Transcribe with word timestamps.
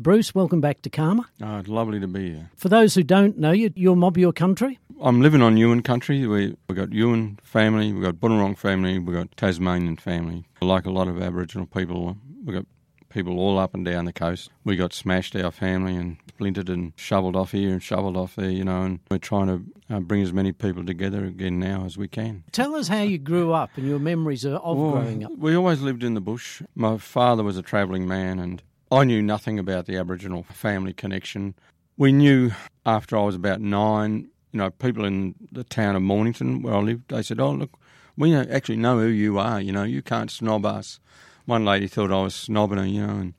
Bruce, 0.00 0.34
welcome 0.34 0.62
back 0.62 0.80
to 0.82 0.90
CAAMA. 0.90 1.24
Oh, 1.42 1.58
it's 1.58 1.68
lovely 1.68 2.00
to 2.00 2.08
be 2.08 2.30
here. 2.30 2.50
For 2.56 2.70
those 2.70 2.94
who 2.94 3.02
don't 3.02 3.36
know 3.36 3.52
you, 3.52 3.70
you're 3.76 3.96
mob 3.96 4.16
your 4.16 4.32
country. 4.32 4.78
I'm 5.02 5.20
living 5.20 5.42
on 5.42 5.56
Yuin 5.56 5.84
country. 5.84 6.26
We 6.26 6.56
we 6.68 6.74
got 6.74 6.88
Yuin 6.88 7.38
family, 7.42 7.92
we 7.92 8.00
got 8.00 8.14
Bunurong 8.14 8.56
family, 8.56 8.98
we 8.98 9.12
got 9.12 9.36
Tasmanian 9.36 9.96
family. 9.98 10.46
Like 10.62 10.86
a 10.86 10.90
lot 10.90 11.08
of 11.08 11.20
Aboriginal 11.20 11.66
people, 11.66 12.16
we 12.44 12.54
got 12.54 12.64
people 13.10 13.38
all 13.38 13.58
up 13.58 13.74
and 13.74 13.84
down 13.84 14.06
the 14.06 14.12
coast. 14.12 14.50
We 14.64 14.76
got 14.76 14.94
smashed 14.94 15.36
our 15.36 15.50
family 15.50 15.96
and 15.96 16.16
splintered 16.28 16.70
and 16.70 16.94
shoveled 16.96 17.36
off 17.36 17.52
here 17.52 17.70
and 17.70 17.82
shoveled 17.82 18.16
off 18.16 18.36
there, 18.36 18.48
you 18.48 18.64
know. 18.64 18.82
And 18.82 19.00
we're 19.10 19.18
trying 19.18 19.48
to 19.48 19.94
uh, 19.94 20.00
bring 20.00 20.22
as 20.22 20.32
many 20.32 20.52
people 20.52 20.84
together 20.86 21.26
again 21.26 21.58
now 21.60 21.84
as 21.84 21.98
we 21.98 22.08
can. 22.08 22.44
Tell 22.52 22.74
us 22.74 22.88
how 22.88 23.02
you 23.02 23.18
grew 23.18 23.52
up 23.52 23.70
and 23.76 23.86
your 23.86 23.98
memories 23.98 24.46
of 24.46 24.62
Well, 24.62 24.92
growing 24.92 25.24
up. 25.24 25.32
We 25.36 25.54
always 25.54 25.82
lived 25.82 26.02
in 26.02 26.14
the 26.14 26.22
bush. 26.22 26.62
My 26.74 26.96
father 26.96 27.42
was 27.42 27.58
a 27.58 27.62
travelling 27.62 28.08
man, 28.08 28.38
and 28.38 28.62
I 28.92 29.04
knew 29.04 29.22
nothing 29.22 29.58
about 29.58 29.86
the 29.86 29.96
Aboriginal 29.96 30.42
family 30.42 30.92
connection. 30.92 31.54
We 31.96 32.10
knew 32.10 32.50
after 32.84 33.16
I 33.16 33.22
was 33.22 33.36
about 33.36 33.60
nine, 33.60 34.30
you 34.50 34.58
know, 34.58 34.70
people 34.70 35.04
in 35.04 35.36
the 35.52 35.62
town 35.62 35.94
of 35.94 36.02
Mornington 36.02 36.62
where 36.62 36.74
I 36.74 36.80
lived, 36.80 37.08
they 37.08 37.22
said, 37.22 37.38
"Oh, 37.38 37.52
look, 37.52 37.78
we 38.16 38.34
actually 38.34 38.78
know 38.78 38.98
who 38.98 39.06
you 39.06 39.38
are. 39.38 39.60
You 39.60 39.70
know, 39.70 39.84
you 39.84 40.02
can't 40.02 40.30
snob 40.30 40.66
us." 40.66 40.98
One 41.46 41.64
lady 41.64 41.86
thought 41.86 42.10
I 42.10 42.22
was 42.22 42.34
snobbing 42.34 42.78
her, 42.78 42.86
you 42.86 43.06
know, 43.06 43.12
and 43.12 43.34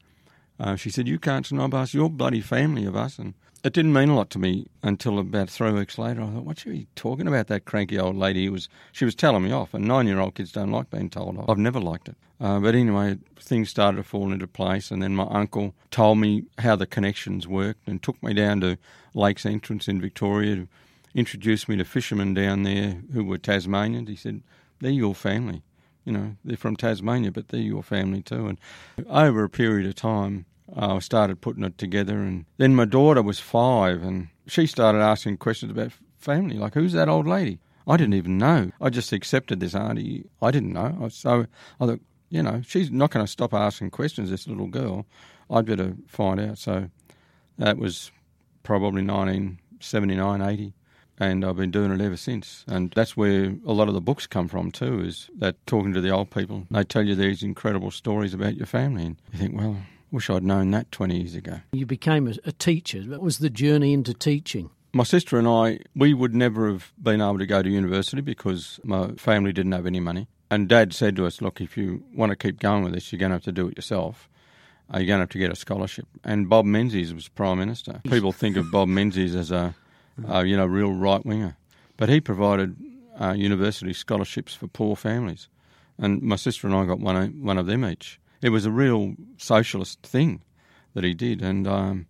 uh, 0.57 0.75
she 0.77 0.89
said, 0.89 1.09
"You 1.09 1.19
can't 1.19 1.45
snob 1.45 1.73
us. 1.73 1.93
You're 1.93 2.09
bloody 2.09 2.41
family 2.41 2.85
of 2.85 2.95
us." 2.95 3.19
And 3.19 3.33
it 3.63 3.73
didn't 3.73 3.93
mean 3.93 4.09
a 4.09 4.15
lot 4.15 4.29
to 4.31 4.39
me 4.39 4.67
until 4.81 5.19
about 5.19 5.49
three 5.49 5.71
weeks 5.71 5.97
later. 5.97 6.21
I 6.21 6.27
thought, 6.27 6.45
"What's 6.45 6.61
she 6.61 6.87
talking 6.95 7.27
about?" 7.27 7.47
That 7.47 7.65
cranky 7.65 7.99
old 7.99 8.15
lady 8.15 8.49
was. 8.49 8.69
She 8.91 9.05
was 9.05 9.15
telling 9.15 9.43
me 9.43 9.51
off, 9.51 9.73
and 9.73 9.85
nine-year-old 9.85 10.35
kids 10.35 10.51
don't 10.51 10.71
like 10.71 10.89
being 10.89 11.09
told 11.09 11.37
off. 11.37 11.49
I've 11.49 11.57
never 11.57 11.79
liked 11.79 12.09
it. 12.09 12.15
Uh, 12.39 12.59
but 12.59 12.73
anyway, 12.73 13.17
things 13.39 13.69
started 13.69 13.97
to 13.97 14.03
fall 14.03 14.31
into 14.31 14.47
place, 14.47 14.89
and 14.89 15.01
then 15.01 15.15
my 15.15 15.27
uncle 15.29 15.75
told 15.91 16.17
me 16.17 16.45
how 16.57 16.75
the 16.75 16.87
connections 16.87 17.47
worked, 17.47 17.87
and 17.87 18.01
took 18.01 18.21
me 18.23 18.33
down 18.33 18.61
to 18.61 18.77
Lakes 19.13 19.45
Entrance 19.45 19.87
in 19.87 20.01
Victoria 20.01 20.55
to 20.55 20.67
introduce 21.13 21.69
me 21.69 21.75
to 21.77 21.85
fishermen 21.85 22.33
down 22.33 22.63
there 22.63 23.01
who 23.13 23.23
were 23.23 23.37
Tasmanians. 23.37 24.09
He 24.09 24.15
said, 24.15 24.41
"They're 24.79 24.91
your 24.91 25.13
family." 25.13 25.61
You 26.03 26.13
know, 26.13 26.35
they're 26.43 26.57
from 26.57 26.75
Tasmania, 26.75 27.31
but 27.31 27.49
they're 27.49 27.59
your 27.59 27.83
family 27.83 28.23
too. 28.23 28.47
And 28.47 28.57
over 29.07 29.43
a 29.43 29.49
period 29.49 29.87
of 29.87 29.93
time, 29.93 30.45
I 30.75 30.99
started 30.99 31.41
putting 31.41 31.63
it 31.63 31.77
together. 31.77 32.17
And 32.17 32.45
then 32.57 32.75
my 32.75 32.85
daughter 32.85 33.21
was 33.21 33.39
five, 33.39 34.03
and 34.03 34.29
she 34.47 34.65
started 34.67 34.99
asking 34.99 35.37
questions 35.37 35.71
about 35.71 35.91
family, 36.17 36.57
like 36.57 36.73
who's 36.73 36.93
that 36.93 37.09
old 37.09 37.27
lady? 37.27 37.59
I 37.87 37.97
didn't 37.97 38.13
even 38.13 38.37
know. 38.37 38.71
I 38.79 38.89
just 38.89 39.11
accepted 39.11 39.59
this 39.59 39.75
auntie. 39.75 40.25
I 40.41 40.51
didn't 40.51 40.73
know. 40.73 41.09
So 41.09 41.47
I 41.79 41.85
thought, 41.85 41.99
you 42.29 42.43
know, 42.43 42.61
she's 42.65 42.91
not 42.91 43.09
going 43.09 43.25
to 43.25 43.31
stop 43.31 43.53
asking 43.53 43.89
questions. 43.89 44.29
This 44.29 44.47
little 44.47 44.67
girl, 44.67 45.05
I'd 45.49 45.65
better 45.65 45.95
find 46.07 46.39
out. 46.39 46.57
So 46.59 46.89
that 47.57 47.77
was 47.77 48.11
probably 48.63 49.03
1979, 49.03 50.41
80 50.41 50.73
and 51.21 51.45
I've 51.45 51.55
been 51.55 51.71
doing 51.71 51.91
it 51.91 52.01
ever 52.01 52.17
since. 52.17 52.65
And 52.67 52.91
that's 52.95 53.15
where 53.15 53.55
a 53.65 53.73
lot 53.73 53.87
of 53.87 53.93
the 53.93 54.01
books 54.01 54.25
come 54.25 54.47
from 54.47 54.71
too. 54.71 55.01
Is 55.01 55.29
that 55.37 55.55
talking 55.67 55.93
to 55.93 56.01
the 56.01 56.09
old 56.09 56.31
people? 56.31 56.65
They 56.71 56.83
tell 56.83 57.05
you 57.05 57.15
these 57.15 57.43
incredible 57.43 57.91
stories 57.91 58.33
about 58.33 58.55
your 58.55 58.65
family, 58.65 59.05
and 59.05 59.17
you 59.31 59.39
think, 59.39 59.55
well, 59.55 59.77
wish 60.11 60.29
I'd 60.29 60.43
known 60.43 60.71
that 60.71 60.91
twenty 60.91 61.17
years 61.17 61.35
ago. 61.35 61.61
You 61.71 61.85
became 61.85 62.27
a, 62.27 62.33
a 62.45 62.51
teacher. 62.51 62.99
What 63.01 63.21
was 63.21 63.39
the 63.39 63.49
journey 63.49 63.93
into 63.93 64.13
teaching? 64.13 64.69
My 64.93 65.03
sister 65.03 65.39
and 65.39 65.47
I, 65.47 65.79
we 65.95 66.13
would 66.13 66.35
never 66.35 66.69
have 66.69 66.91
been 67.01 67.21
able 67.21 67.39
to 67.39 67.45
go 67.45 67.61
to 67.63 67.69
university 67.69 68.21
because 68.21 68.79
my 68.83 69.13
family 69.13 69.53
didn't 69.53 69.71
have 69.71 69.85
any 69.85 70.01
money. 70.01 70.27
And 70.49 70.67
Dad 70.67 70.91
said 70.91 71.15
to 71.15 71.25
us, 71.25 71.41
look, 71.41 71.61
if 71.61 71.77
you 71.77 72.03
want 72.13 72.31
to 72.31 72.35
keep 72.35 72.59
going 72.59 72.83
with 72.83 72.93
this, 72.93 73.09
you're 73.09 73.19
going 73.19 73.29
to 73.29 73.35
have 73.35 73.43
to 73.43 73.53
do 73.53 73.69
it 73.69 73.77
yourself. 73.77 74.27
Uh, 74.93 74.97
you're 74.97 75.07
going 75.07 75.19
to 75.19 75.21
have 75.21 75.29
to 75.29 75.37
get 75.37 75.49
a 75.49 75.55
scholarship. 75.55 76.05
And 76.25 76.49
Bob 76.49 76.65
Menzies 76.65 77.13
was 77.13 77.29
Prime 77.29 77.57
Minister. 77.57 78.01
People 78.09 78.33
think 78.33 78.57
of 78.57 78.69
Bob 78.69 78.89
Menzies 78.89 79.33
as 79.33 79.49
a, 79.49 79.73
uh, 80.29 80.41
you 80.41 80.57
know, 80.57 80.65
real 80.65 80.91
right 80.91 81.25
winger. 81.25 81.55
But 81.95 82.09
he 82.09 82.19
provided 82.19 82.75
uh, 83.17 83.31
university 83.31 83.93
scholarships 83.93 84.53
for 84.53 84.67
poor 84.67 84.97
families. 84.97 85.47
And 85.97 86.21
my 86.21 86.35
sister 86.35 86.67
and 86.67 86.75
I 86.75 86.83
got 86.83 86.99
one, 86.99 87.41
one 87.41 87.57
of 87.57 87.65
them 87.65 87.85
each. 87.85 88.19
It 88.41 88.49
was 88.49 88.65
a 88.65 88.71
real 88.71 89.15
socialist 89.37 90.01
thing 90.01 90.41
that 90.93 91.03
he 91.03 91.13
did. 91.13 91.41
And 91.41 91.67
um, 91.67 92.07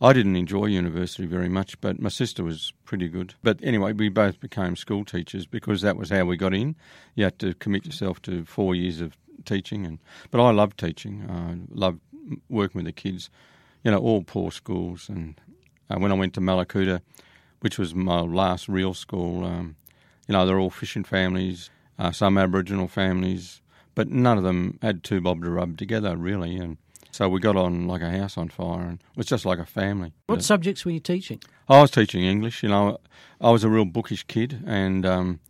I 0.00 0.12
didn't 0.12 0.36
enjoy 0.36 0.66
university 0.66 1.26
very 1.26 1.48
much, 1.48 1.80
but 1.80 2.00
my 2.00 2.08
sister 2.08 2.44
was 2.44 2.72
pretty 2.84 3.08
good. 3.08 3.34
But 3.42 3.58
anyway, 3.62 3.92
we 3.92 4.08
both 4.08 4.40
became 4.40 4.76
school 4.76 5.04
teachers 5.04 5.46
because 5.46 5.82
that 5.82 5.96
was 5.96 6.10
how 6.10 6.24
we 6.24 6.36
got 6.36 6.54
in. 6.54 6.76
You 7.14 7.24
had 7.24 7.38
to 7.40 7.54
commit 7.54 7.86
yourself 7.86 8.20
to 8.22 8.44
four 8.44 8.74
years 8.74 9.00
of 9.00 9.16
teaching, 9.44 9.86
and 9.86 9.98
but 10.30 10.40
I 10.40 10.50
loved 10.50 10.78
teaching. 10.78 11.26
I 11.28 11.74
loved 11.74 12.00
working 12.48 12.80
with 12.80 12.86
the 12.86 12.92
kids. 12.92 13.30
You 13.84 13.90
know, 13.92 13.98
all 13.98 14.22
poor 14.22 14.50
schools. 14.50 15.08
And 15.08 15.40
uh, 15.88 15.98
when 15.98 16.10
I 16.10 16.14
went 16.14 16.34
to 16.34 16.40
Mallacoota, 16.40 17.00
which 17.60 17.78
was 17.78 17.94
my 17.94 18.20
last 18.20 18.68
real 18.68 18.94
school, 18.94 19.44
um, 19.44 19.76
you 20.28 20.32
know, 20.32 20.44
they're 20.44 20.58
all 20.58 20.70
fishing 20.70 21.04
families, 21.04 21.70
uh, 21.98 22.10
some 22.10 22.36
Aboriginal 22.36 22.88
families, 22.88 23.62
but 23.96 24.08
none 24.08 24.38
of 24.38 24.44
them 24.44 24.78
had 24.80 25.02
two 25.02 25.20
bob 25.20 25.42
to 25.42 25.50
rub 25.50 25.76
together 25.76 26.16
really, 26.16 26.56
and. 26.56 26.76
So 27.12 27.30
we 27.30 27.40
got 27.40 27.56
on 27.56 27.88
like 27.88 28.02
a 28.02 28.10
house 28.10 28.36
on 28.36 28.50
fire, 28.50 28.82
and 28.82 29.00
it 29.00 29.16
was 29.16 29.24
just 29.24 29.46
like 29.46 29.58
a 29.58 29.64
family. 29.64 30.12
What 30.26 30.44
subjects 30.44 30.84
were 30.84 30.90
you 30.90 31.00
teaching? 31.00 31.40
I 31.66 31.80
was 31.80 31.90
teaching 31.90 32.22
English. 32.22 32.62
You 32.62 32.68
know, 32.68 32.98
I 33.40 33.50
was 33.50 33.64
a 33.64 33.70
real 33.70 33.86
bookish 33.86 34.24
kid, 34.24 34.62
and 34.66 35.06
um, 35.06 35.40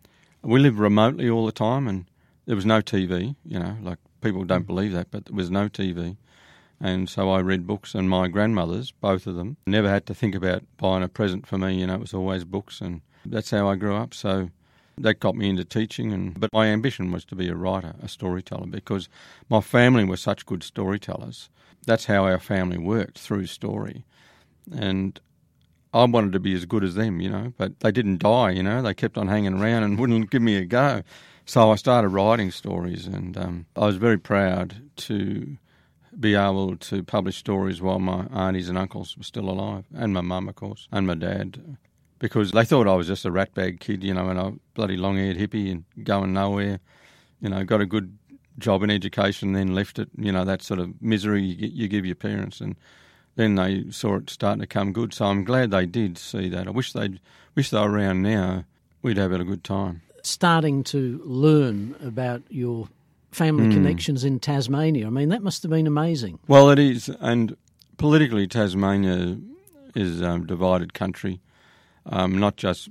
we 0.42 0.60
lived 0.60 0.78
remotely 0.78 1.28
all 1.28 1.44
the 1.44 1.50
time, 1.50 1.88
and 1.88 2.04
there 2.44 2.54
was 2.54 2.64
no 2.64 2.80
TV. 2.80 3.34
You 3.44 3.58
know, 3.58 3.76
like 3.82 3.98
people 4.20 4.44
don't 4.44 4.64
believe 4.64 4.92
that, 4.92 5.10
but 5.10 5.24
there 5.24 5.34
was 5.34 5.50
no 5.50 5.68
TV, 5.68 6.16
and 6.80 7.10
so 7.10 7.30
I 7.30 7.40
read 7.40 7.66
books. 7.66 7.96
And 7.96 8.08
my 8.08 8.28
grandmothers, 8.28 8.92
both 8.92 9.26
of 9.26 9.34
them, 9.34 9.56
never 9.66 9.88
had 9.88 10.06
to 10.06 10.14
think 10.14 10.36
about 10.36 10.62
buying 10.76 11.02
a 11.02 11.08
present 11.08 11.48
for 11.48 11.58
me. 11.58 11.80
You 11.80 11.88
know, 11.88 11.94
it 11.94 12.00
was 12.00 12.14
always 12.14 12.44
books, 12.44 12.80
and 12.80 13.00
that's 13.24 13.50
how 13.50 13.68
I 13.68 13.74
grew 13.74 13.96
up. 13.96 14.14
So 14.14 14.50
that 14.98 15.20
got 15.20 15.34
me 15.34 15.48
into 15.48 15.64
teaching 15.64 16.12
and 16.12 16.38
but 16.38 16.52
my 16.52 16.66
ambition 16.66 17.12
was 17.12 17.24
to 17.24 17.34
be 17.34 17.48
a 17.48 17.54
writer 17.54 17.94
a 18.02 18.08
storyteller 18.08 18.66
because 18.66 19.08
my 19.48 19.60
family 19.60 20.04
were 20.04 20.16
such 20.16 20.46
good 20.46 20.62
storytellers 20.62 21.50
that's 21.84 22.06
how 22.06 22.24
our 22.24 22.38
family 22.38 22.78
worked 22.78 23.18
through 23.18 23.46
story 23.46 24.04
and 24.72 25.20
I 25.96 26.04
wanted 26.04 26.32
to 26.32 26.40
be 26.40 26.52
as 26.52 26.66
good 26.66 26.84
as 26.84 26.94
them, 26.94 27.22
you 27.22 27.30
know, 27.30 27.54
but 27.56 27.80
they 27.80 27.90
didn't 27.90 28.18
die, 28.18 28.50
you 28.50 28.62
know. 28.62 28.82
They 28.82 28.92
kept 28.92 29.16
on 29.16 29.28
hanging 29.28 29.54
around 29.54 29.82
and 29.82 29.98
wouldn't 29.98 30.30
give 30.30 30.42
me 30.42 30.56
a 30.56 30.64
go. 30.66 31.02
So 31.46 31.70
I 31.70 31.76
started 31.76 32.08
writing 32.08 32.50
stories, 32.50 33.06
and 33.06 33.36
um, 33.38 33.66
I 33.76 33.86
was 33.86 33.96
very 33.96 34.18
proud 34.18 34.82
to 34.96 35.56
be 36.18 36.34
able 36.34 36.76
to 36.76 37.02
publish 37.02 37.36
stories 37.36 37.80
while 37.80 37.98
my 37.98 38.26
aunties 38.34 38.68
and 38.68 38.76
uncles 38.76 39.16
were 39.16 39.22
still 39.22 39.48
alive, 39.48 39.84
and 39.94 40.12
my 40.12 40.22
mum, 40.22 40.48
of 40.48 40.56
course, 40.56 40.88
and 40.90 41.06
my 41.06 41.14
dad, 41.14 41.78
because 42.18 42.52
they 42.52 42.64
thought 42.64 42.88
I 42.88 42.94
was 42.94 43.06
just 43.06 43.24
a 43.24 43.30
ratbag 43.30 43.80
kid, 43.80 44.02
you 44.02 44.14
know, 44.14 44.28
and 44.28 44.38
a 44.38 44.54
bloody 44.74 44.96
long-haired 44.96 45.36
hippie 45.36 45.70
and 45.70 45.84
going 46.04 46.32
nowhere. 46.32 46.80
You 47.40 47.50
know, 47.50 47.64
got 47.64 47.80
a 47.80 47.86
good 47.86 48.16
job 48.58 48.82
in 48.82 48.90
education, 48.90 49.52
then 49.52 49.74
left 49.74 49.98
it. 49.98 50.08
You 50.16 50.32
know, 50.32 50.44
that 50.44 50.62
sort 50.62 50.80
of 50.80 51.00
misery 51.02 51.42
you, 51.42 51.68
you 51.68 51.88
give 51.88 52.06
your 52.06 52.14
parents, 52.14 52.60
and 52.60 52.76
then 53.36 53.54
they 53.56 53.90
saw 53.90 54.16
it 54.16 54.30
starting 54.30 54.60
to 54.60 54.66
come 54.66 54.92
good. 54.92 55.12
So 55.12 55.26
I'm 55.26 55.44
glad 55.44 55.70
they 55.70 55.86
did 55.86 56.18
see 56.18 56.48
that. 56.48 56.66
I 56.66 56.70
wish 56.70 56.92
they'd 56.92 57.20
wish 57.54 57.70
they 57.70 57.80
were 57.80 57.90
around 57.90 58.22
now. 58.22 58.64
We'd 59.02 59.18
have 59.18 59.30
had 59.30 59.40
a 59.40 59.44
good 59.44 59.64
time. 59.64 60.02
Starting 60.22 60.82
to 60.84 61.20
learn 61.24 61.94
about 62.02 62.42
your 62.48 62.88
family 63.30 63.72
connections 63.72 64.24
in 64.24 64.40
Tasmania. 64.40 65.06
I 65.06 65.10
mean, 65.10 65.28
that 65.28 65.42
must 65.42 65.62
have 65.62 65.70
been 65.70 65.86
amazing. 65.86 66.38
Well, 66.48 66.70
it 66.70 66.78
is, 66.78 67.08
and 67.20 67.56
politically, 67.98 68.46
Tasmania 68.46 69.36
is 69.94 70.20
a 70.20 70.30
um, 70.30 70.46
divided 70.46 70.94
country, 70.94 71.40
um, 72.06 72.38
not 72.38 72.56
just 72.56 72.88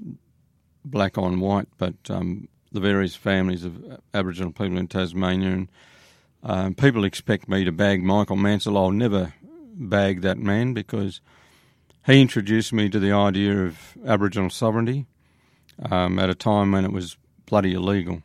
black 0.84 1.18
on 1.18 1.40
white, 1.40 1.68
but 1.78 1.96
um, 2.10 2.48
the 2.72 2.80
various 2.80 3.16
families 3.16 3.64
of 3.64 4.00
Aboriginal 4.14 4.52
people 4.52 4.78
in 4.78 4.88
Tasmania. 4.88 5.52
And 5.52 5.70
um, 6.44 6.74
people 6.76 7.04
expect 7.04 7.50
me 7.50 7.64
to 7.64 7.72
bag 7.72 8.04
Michael 8.04 8.36
Mansell. 8.36 8.78
I'll 8.78 8.92
never 8.92 9.34
bag 9.74 10.22
that 10.22 10.38
man 10.38 10.74
because 10.74 11.22
he 12.06 12.22
introduced 12.22 12.72
me 12.72 12.90
to 12.90 13.00
the 13.00 13.12
idea 13.12 13.66
of 13.66 13.98
Aboriginal 14.06 14.50
sovereignty 14.50 15.06
um, 15.90 16.20
at 16.20 16.30
a 16.30 16.36
time 16.36 16.72
when 16.72 16.86
it 16.86 16.92
was 16.92 17.18
bloody 17.46 17.74
illegal. 17.74 18.22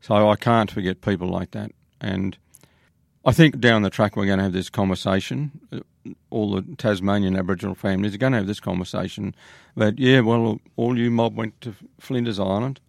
So 0.00 0.28
I 0.28 0.36
can't 0.36 0.70
forget 0.70 1.00
people 1.00 1.28
like 1.28 1.52
that. 1.52 1.72
And 2.00 2.36
I 3.24 3.30
think 3.32 3.60
down 3.60 3.82
the 3.82 3.90
track 3.90 4.16
we're 4.16 4.26
going 4.26 4.38
to 4.38 4.44
have 4.44 4.52
this 4.52 4.68
conversation. 4.68 5.52
All 6.30 6.50
the 6.50 6.62
Tasmanian 6.76 7.36
Aboriginal 7.36 7.76
families 7.76 8.14
are 8.14 8.18
going 8.18 8.32
to 8.32 8.38
have 8.38 8.48
this 8.48 8.58
conversation 8.58 9.34
that, 9.76 9.98
yeah, 9.98 10.20
well, 10.20 10.60
all 10.74 10.98
you 10.98 11.10
mob 11.10 11.36
went 11.36 11.60
to 11.60 11.74
Flinders 12.00 12.40
Island, 12.40 12.80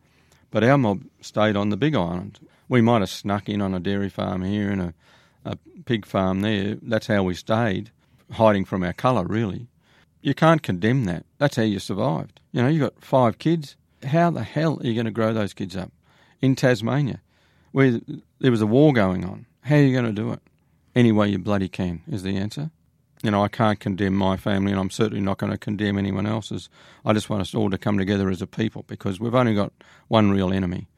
but 0.50 0.64
our 0.64 0.78
mob 0.78 1.04
stayed 1.22 1.56
on 1.56 1.70
the 1.70 1.78
big 1.78 1.96
island. 1.96 2.40
We 2.68 2.82
might 2.82 3.02
have 3.02 3.12
snuck 3.12 3.48
in 3.48 3.62
on 3.62 3.76
a 3.76 3.80
dairy 3.80 4.10
farm 4.10 4.44
here 4.44 4.72
and 4.72 4.82
a, 4.82 4.94
a 5.46 5.58
pig 5.86 6.06
farm 6.06 6.42
there. 6.42 6.78
That's 6.82 7.08
how 7.08 7.22
we 7.22 7.36
stayed, 7.36 7.92
hiding 8.32 8.66
from 8.66 8.82
our 8.82 8.94
colour, 8.94 9.26
really. 9.26 9.68
You 10.22 10.34
can't 10.34 10.64
condemn 10.64 11.06
that. 11.06 11.26
That's 11.38 11.58
how 11.58 11.64
you 11.64 11.78
survived. 11.78 12.40
You 12.52 12.64
know, 12.64 12.70
you 12.70 12.80
got 12.80 13.04
five 13.04 13.38
kids. 13.38 13.76
How 14.04 14.32
the 14.32 14.44
hell 14.44 14.80
are 14.80 14.88
you 14.88 14.96
going 14.96 15.06
to 15.06 15.12
grow 15.12 15.34
those 15.34 15.54
kids 15.54 15.76
up 15.76 15.92
in 16.42 16.56
Tasmania, 16.56 17.22
where 17.72 18.00
there 18.40 18.52
was 18.52 18.62
a 18.62 18.68
war 18.68 18.94
going 18.94 19.24
on? 19.24 19.46
How 19.64 19.76
are 19.76 19.82
you 19.82 19.94
going 19.94 20.06
to 20.06 20.12
do 20.12 20.32
it? 20.34 20.40
Any 20.96 21.12
way 21.12 21.30
you 21.30 21.40
bloody 21.40 21.70
can 21.70 22.02
is 22.08 22.24
the 22.24 22.38
answer. 22.38 22.70
you 23.24 23.32
know, 23.32 23.42
I 23.42 23.48
can't 23.48 23.80
condemn 23.80 24.14
my 24.14 24.36
family, 24.36 24.72
and 24.72 24.80
I'm 24.80 24.90
certainly 24.90 25.22
not 25.22 25.38
going 25.38 25.52
to 25.52 25.58
condemn 25.58 25.98
anyone 25.98 26.28
else's. 26.28 26.70
I 27.06 27.14
just 27.14 27.30
want 27.30 27.42
us 27.42 27.56
all 27.56 27.70
to 27.70 27.78
come 27.78 27.98
together 27.98 28.30
as 28.30 28.42
a 28.42 28.48
people 28.48 28.84
because 28.86 29.20
we've 29.20 29.34
only 29.34 29.56
got 29.56 29.72
one 30.10 30.32
real 30.32 30.52
enemy, 30.52 30.90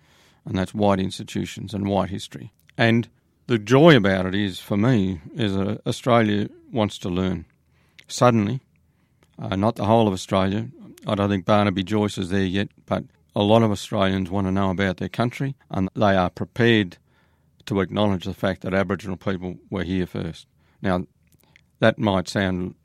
and 0.43 0.57
that's 0.57 0.73
white 0.73 0.99
institutions 0.99 1.73
and 1.73 1.87
white 1.87 2.09
history. 2.09 2.51
And 2.75 3.07
the 3.45 3.59
joy 3.59 3.95
about 3.95 4.25
it 4.25 4.33
is, 4.33 4.59
for 4.59 4.75
me, 4.75 5.21
is 5.35 5.55
that 5.55 5.81
Australia 5.85 6.49
wants 6.71 6.97
to 6.99 7.09
learn. 7.09 7.45
Suddenly, 8.07 8.61
uh, 9.37 9.55
not 9.55 9.75
the 9.75 9.85
whole 9.85 10.07
of 10.07 10.13
Australia. 10.13 10.67
I 11.05 11.13
don't 11.13 11.29
think 11.29 11.45
Barnaby 11.45 11.83
Joyce 11.83 12.17
is 12.17 12.29
there 12.29 12.43
yet, 12.43 12.69
but 12.87 13.03
a 13.35 13.43
lot 13.43 13.61
of 13.61 13.69
Australians 13.69 14.31
want 14.31 14.47
to 14.47 14.51
know 14.51 14.71
about 14.71 14.97
their 14.97 15.09
country, 15.09 15.55
and 15.69 15.89
they 15.95 16.15
are 16.15 16.31
prepared 16.31 16.97
to 17.65 17.81
acknowledge 17.81 18.25
the 18.25 18.33
fact 18.33 18.61
that 18.61 18.73
Aboriginal 18.73 19.17
people 19.17 19.57
were 19.69 19.83
here 19.83 20.05
first. 20.05 20.47
Now, 20.81 21.05
that 21.79 21.97
might 21.97 22.27
sound 22.27 22.75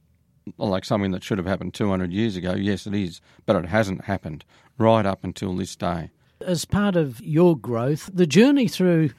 like 0.59 0.85
something 0.85 1.11
that 1.13 1.23
should 1.23 1.39
have 1.39 1.47
happened 1.47 1.75
200 1.75 2.13
years 2.13 2.37
ago. 2.37 2.55
Yes, 2.55 2.87
it 2.87 2.95
is, 2.95 3.21
but 3.47 3.57
it 3.57 3.67
hasn't 3.67 4.05
happened 4.05 4.45
right 4.79 5.07
up 5.07 5.23
until 5.23 5.55
this 5.55 5.77
day. 5.77 6.11
As 6.41 6.65
part 6.65 6.97
of 6.97 7.21
your 7.21 7.57
growth, 7.57 8.11
the 8.13 8.27
journey 8.27 8.67
through 8.67 9.11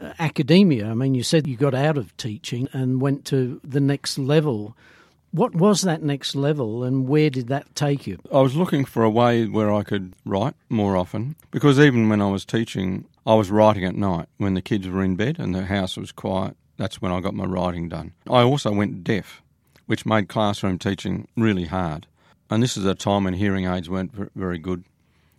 uh, 0.00 0.12
academia, 0.18 0.88
I 0.90 0.94
mean, 0.94 1.14
you 1.14 1.22
said 1.22 1.46
you 1.46 1.56
got 1.56 1.74
out 1.74 1.96
of 1.96 2.16
teaching 2.16 2.68
and 2.72 3.00
went 3.00 3.24
to 3.26 3.60
the 3.64 3.80
next 3.80 4.18
level. 4.18 4.76
What 5.30 5.54
was 5.54 5.82
that 5.82 6.02
next 6.02 6.36
level 6.36 6.84
and 6.84 7.08
where 7.08 7.30
did 7.30 7.48
that 7.48 7.74
take 7.74 8.06
you? 8.06 8.18
I 8.32 8.40
was 8.40 8.54
looking 8.54 8.84
for 8.84 9.02
a 9.02 9.10
way 9.10 9.46
where 9.46 9.72
I 9.72 9.82
could 9.82 10.12
write 10.24 10.54
more 10.68 10.96
often 10.96 11.36
because 11.50 11.80
even 11.80 12.08
when 12.08 12.20
I 12.20 12.30
was 12.30 12.44
teaching, 12.44 13.06
I 13.26 13.34
was 13.34 13.50
writing 13.50 13.84
at 13.84 13.96
night 13.96 14.28
when 14.36 14.54
the 14.54 14.62
kids 14.62 14.86
were 14.86 15.02
in 15.02 15.16
bed 15.16 15.40
and 15.40 15.52
the 15.52 15.64
house 15.64 15.96
was 15.96 16.12
quiet. 16.12 16.56
That's 16.76 17.02
when 17.02 17.10
I 17.10 17.20
got 17.20 17.34
my 17.34 17.44
writing 17.44 17.88
done. 17.88 18.12
I 18.28 18.42
also 18.42 18.70
went 18.70 19.02
deaf, 19.02 19.42
which 19.86 20.06
made 20.06 20.28
classroom 20.28 20.78
teaching 20.78 21.26
really 21.36 21.64
hard. 21.64 22.06
And 22.50 22.62
this 22.62 22.76
is 22.76 22.84
a 22.84 22.94
time 22.94 23.24
when 23.24 23.34
hearing 23.34 23.64
aids 23.64 23.90
weren't 23.90 24.12
very 24.36 24.58
good. 24.58 24.84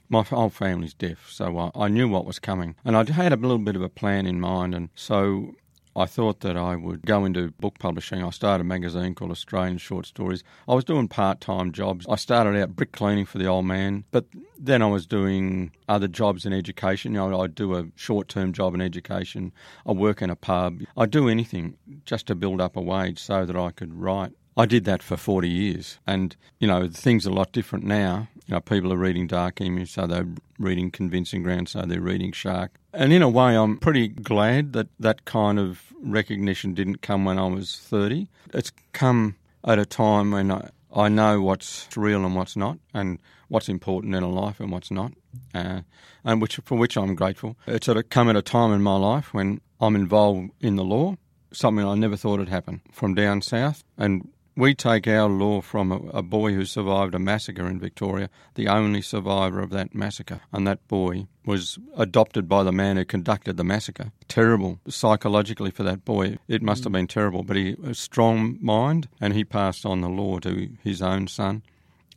My 0.10 0.24
whole 0.24 0.50
family's 0.50 0.94
deaf, 0.94 1.30
so 1.30 1.72
I 1.74 1.88
knew 1.88 2.10
what 2.10 2.26
was 2.26 2.40
coming. 2.40 2.76
And 2.84 2.98
I 2.98 3.10
had 3.10 3.32
a 3.32 3.38
little 3.38 3.58
bit 3.58 3.78
of 3.78 3.82
a 3.82 3.90
plan 3.90 4.26
in 4.26 4.42
mind, 4.42 4.76
and 4.76 4.90
so 4.96 5.56
I 5.98 6.06
thought 6.06 6.42
that 6.42 6.56
I 6.56 6.76
would 6.76 7.02
go 7.08 7.26
into 7.26 7.50
book 7.60 7.80
publishing. 7.80 8.24
I 8.24 8.30
started 8.30 8.62
a 8.62 8.64
magazine 8.64 9.16
called 9.16 9.32
Australian 9.32 9.80
Short 9.80 10.06
Stories. 10.06 10.44
I 10.68 10.76
was 10.76 10.84
doing 10.84 11.08
part 11.08 11.42
time 11.42 11.72
jobs. 11.72 12.06
I 12.08 12.18
started 12.18 12.56
out 12.62 12.76
brick 12.76 12.92
cleaning 12.92 13.26
for 13.26 13.40
the 13.40 13.48
old 13.48 13.66
man, 13.66 14.04
but 14.12 14.26
then 14.60 14.84
I 14.84 14.86
was 14.86 15.08
doing 15.08 15.72
other 15.90 16.08
jobs 16.08 16.46
in 16.46 16.54
education. 16.54 17.14
You 17.14 17.28
know, 17.28 17.42
I'd 17.42 17.56
do 17.56 17.76
a 17.76 17.88
short 17.96 18.28
term 18.28 18.54
job 18.54 18.76
in 18.76 18.82
education. 18.82 19.52
I 19.88 19.94
work 19.94 20.22
in 20.22 20.30
a 20.30 20.36
pub. 20.36 20.82
I'd 20.96 21.10
do 21.10 21.28
anything 21.30 21.78
just 22.06 22.28
to 22.28 22.36
build 22.36 22.62
up 22.62 22.78
a 22.78 22.82
wage 22.82 23.18
so 23.18 23.44
that 23.44 23.56
I 23.56 23.72
could 23.72 23.92
write. 23.96 24.34
I 24.58 24.66
did 24.66 24.86
that 24.86 25.04
for 25.04 25.16
40 25.16 25.48
years. 25.48 26.00
And, 26.08 26.36
you 26.60 26.68
know, 26.68 26.88
things 26.88 27.28
are 27.28 27.30
a 27.30 27.34
lot 27.34 27.52
different 27.52 27.86
now. 27.86 28.28
You 28.48 28.56
know, 28.56 28.62
people 28.62 28.92
are 28.92 28.98
reading 28.98 29.28
Dark 29.28 29.62
Emu, 29.62 29.86
so 29.86 30.08
they're 30.08 30.28
reading 30.58 30.90
Convincing 30.90 31.44
Ground, 31.44 31.70
so 31.70 31.82
they're 31.82 32.02
reading 32.02 32.32
Shark. 32.32 32.80
And 32.92 33.14
in 33.14 33.22
a 33.22 33.30
way, 33.30 33.56
I'm 33.56 33.78
pretty 33.78 34.08
glad 34.08 34.74
that 34.74 34.88
that 35.00 35.26
kind 35.26 35.60
of 35.60 35.94
recognition 36.02 36.74
didn't 36.74 37.04
come 37.04 37.24
when 37.24 37.38
I 37.38 37.48
was 37.48 37.78
30. 37.78 38.28
It's 38.54 38.72
come 38.94 39.36
at 39.64 39.78
a 39.78 39.86
time 39.86 40.32
when 40.32 40.50
I, 40.50 40.70
I 40.96 41.10
know 41.10 41.42
what's 41.42 41.88
real 41.96 42.26
and 42.26 42.36
what's 42.36 42.56
not, 42.56 42.80
and 42.94 43.20
what's 43.50 43.70
important 43.70 44.16
in 44.16 44.24
a 44.24 44.30
life 44.30 44.60
and 44.60 44.72
what's 44.72 44.90
not, 44.90 45.12
uh, 45.54 45.82
and 46.24 46.42
which 46.42 46.60
for 46.64 46.78
which 46.78 46.98
I'm 46.98 47.14
grateful. 47.14 47.58
It's 47.68 47.86
sort 47.86 47.98
of 47.98 48.10
come 48.10 48.30
at 48.30 48.36
a 48.36 48.42
time 48.42 48.72
in 48.72 48.82
my 48.82 48.98
life 48.98 49.34
when 49.34 49.62
I'm 49.80 49.96
involved 49.96 50.50
in 50.62 50.78
the 50.78 50.84
law, 50.84 51.16
something 51.52 51.86
I 51.86 51.96
never 51.96 52.16
thought 52.16 52.40
would 52.40 52.50
happen 52.50 52.82
from 52.92 53.14
down 53.14 53.42
south, 53.42 53.84
and 53.98 54.30
we 54.58 54.74
take 54.74 55.08
our 55.08 55.30
law 55.30 55.62
from 55.62 55.92
a, 55.92 55.98
a, 56.18 56.24
boy 56.24 56.52
who 56.52 56.66
survived 56.66 57.14
a 57.14 57.20
massacre 57.20 57.68
in 57.68 57.80
Victoria, 57.80 58.28
the 58.56 58.68
only 58.68 59.04
survivor 59.04 59.62
of 59.62 59.70
that 59.70 59.94
massacre. 59.94 60.42
And 60.52 60.66
that 60.66 60.86
boy 60.88 61.28
was 61.46 61.78
adopted 61.96 62.50
by 62.50 62.64
the 62.64 62.72
man 62.72 62.98
who 62.98 63.06
conducted 63.06 63.56
the 63.56 63.64
massacre. 63.64 64.12
Terrible 64.28 64.80
psychologically 64.88 65.70
for 65.70 65.84
that 65.84 66.04
boy. 66.04 66.40
It 66.48 66.64
must 66.64 66.84
have 66.84 66.92
mm. 66.92 66.96
been 66.96 67.08
terrible, 67.08 67.44
but 67.44 67.56
he 67.56 67.76
a 67.86 67.94
strong 67.94 68.58
mind 68.60 69.08
and 69.22 69.34
he 69.34 69.44
passed 69.44 69.86
on 69.86 70.02
the 70.02 70.10
law 70.10 70.40
to 70.40 70.70
his 70.84 71.04
own 71.04 71.28
son 71.28 71.62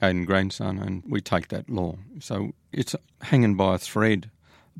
and 0.00 0.26
grandson, 0.26 0.78
and 0.78 1.02
we 1.06 1.20
take 1.20 1.48
that 1.48 1.69
law. 1.69 1.96
So 2.20 2.52
it's 2.72 2.96
hanging 3.20 3.54
by 3.54 3.75
a 3.75 3.78
thread 3.78 4.31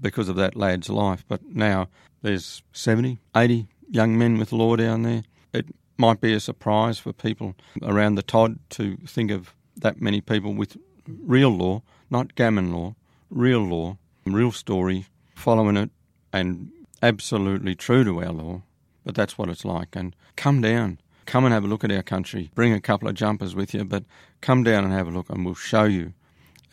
because 0.00 0.30
of 0.30 0.36
that 0.36 0.56
lad's 0.56 0.88
life. 0.88 1.26
But 1.28 1.44
now 1.44 1.88
there's 2.22 2.62
70, 2.72 3.18
80 3.36 3.66
young 3.90 4.16
men 4.16 4.38
with 4.38 4.50
law 4.50 4.76
down 4.76 5.02
there. 5.02 5.24
It 5.52 5.66
might 6.00 6.20
be 6.20 6.32
a 6.32 6.41
surprise 6.41 6.99
for 6.99 7.12
people 7.12 7.55
around 7.82 8.14
the 8.14 8.23
Todd 8.23 8.58
to 8.70 8.97
think 9.06 9.31
of 9.31 9.55
that 9.76 10.00
many 10.00 10.20
people 10.20 10.55
with 10.55 10.76
real 11.06 11.50
law, 11.50 11.82
not 12.08 12.35
gammon 12.35 12.73
law, 12.73 12.94
real 13.29 13.61
law, 13.61 13.99
real 14.25 14.50
story, 14.50 15.06
following 15.35 15.76
it 15.76 15.91
and 16.32 16.70
absolutely 17.02 17.75
true 17.75 18.02
to 18.02 18.23
our 18.23 18.32
law. 18.32 18.62
But 19.05 19.14
that's 19.14 19.37
what 19.37 19.50
it's 19.50 19.64
like. 19.64 19.94
And 19.94 20.17
come 20.37 20.61
down, 20.62 20.99
come 21.26 21.44
and 21.44 21.52
have 21.52 21.64
a 21.64 21.69
look 21.69 21.85
at 21.85 21.93
our 21.93 22.03
country. 22.03 22.50
Bring 22.55 22.73
a 22.73 22.81
couple 22.81 23.08
of 23.08 23.14
jumpers 23.14 23.55
with 23.55 23.75
you, 23.75 23.85
but 23.85 24.05
come 24.41 24.62
down 24.62 24.85
and 24.85 24.93
have 24.93 25.06
a 25.06 25.11
look 25.12 25.29
and 25.29 25.44
we'll 25.44 25.55
show 25.55 25.85
you 25.85 26.14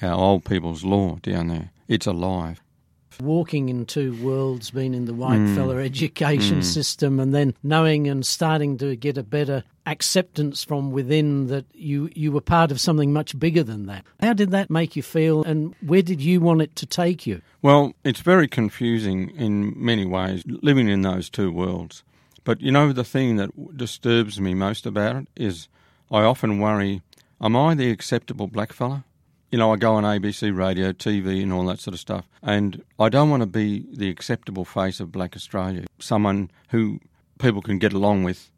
our 0.01 0.13
old 0.13 0.45
people's 0.45 0.83
law 0.83 1.17
down 1.21 1.47
there. 1.49 1.71
It's 1.87 2.07
alive 2.07 2.61
walking 3.21 3.69
in 3.69 3.85
two 3.85 4.21
worlds, 4.23 4.71
being 4.71 4.93
in 4.93 5.05
the 5.05 5.13
white 5.13 5.39
mm. 5.39 5.55
fella 5.55 5.77
education 5.77 6.59
mm. 6.59 6.63
system, 6.63 7.19
and 7.19 7.33
then 7.33 7.53
knowing 7.63 8.07
and 8.07 8.25
starting 8.25 8.77
to 8.77 8.95
get 8.95 9.17
a 9.17 9.23
better 9.23 9.63
acceptance 9.85 10.63
from 10.63 10.91
within 10.91 11.47
that 11.47 11.65
you, 11.73 12.09
you 12.13 12.31
were 12.31 12.41
part 12.41 12.71
of 12.71 12.79
something 12.79 13.13
much 13.13 13.37
bigger 13.39 13.63
than 13.63 13.85
that. 13.85 14.05
How 14.19 14.33
did 14.33 14.51
that 14.51 14.69
make 14.69 14.95
you 14.95 15.03
feel, 15.03 15.43
and 15.43 15.73
where 15.81 16.01
did 16.01 16.21
you 16.21 16.41
want 16.41 16.61
it 16.61 16.75
to 16.77 16.85
take 16.85 17.25
you? 17.25 17.41
Well, 17.61 17.93
it's 18.03 18.21
very 18.21 18.47
confusing 18.47 19.29
in 19.31 19.73
many 19.75 20.05
ways, 20.05 20.43
living 20.45 20.89
in 20.89 21.01
those 21.01 21.29
two 21.29 21.51
worlds. 21.51 22.03
But 22.43 22.61
you 22.61 22.71
know, 22.71 22.93
the 22.93 23.03
thing 23.03 23.35
that 23.37 23.77
disturbs 23.77 24.39
me 24.39 24.53
most 24.53 24.85
about 24.85 25.15
it 25.17 25.27
is 25.35 25.67
I 26.09 26.21
often 26.21 26.59
worry 26.59 27.01
am 27.41 27.55
I 27.55 27.75
the 27.75 27.91
acceptable 27.91 28.47
blackfella? 28.47 29.03
You 29.51 29.57
know, 29.57 29.71
I 29.71 29.77
go 29.77 29.95
on 29.95 30.03
ABC 30.03 30.55
radio, 30.55 30.91
TV, 30.91 31.41
and 31.41 31.53
all 31.53 31.65
that 31.67 31.79
sort 31.79 31.93
of 31.93 31.99
stuff. 31.99 32.27
And 32.43 32.83
I 32.99 33.09
don't 33.09 33.29
want 33.29 33.41
to 33.41 33.47
be 33.47 33.85
the 33.91 34.09
acceptable 34.09 34.65
face 34.65 34.99
of 34.99 35.11
Black 35.11 35.35
Australia, 35.35 35.85
someone 35.99 36.51
who 36.69 36.99
people 37.39 37.61
can 37.61 37.79
get 37.79 37.93
along 37.93 38.23
with 38.23 38.51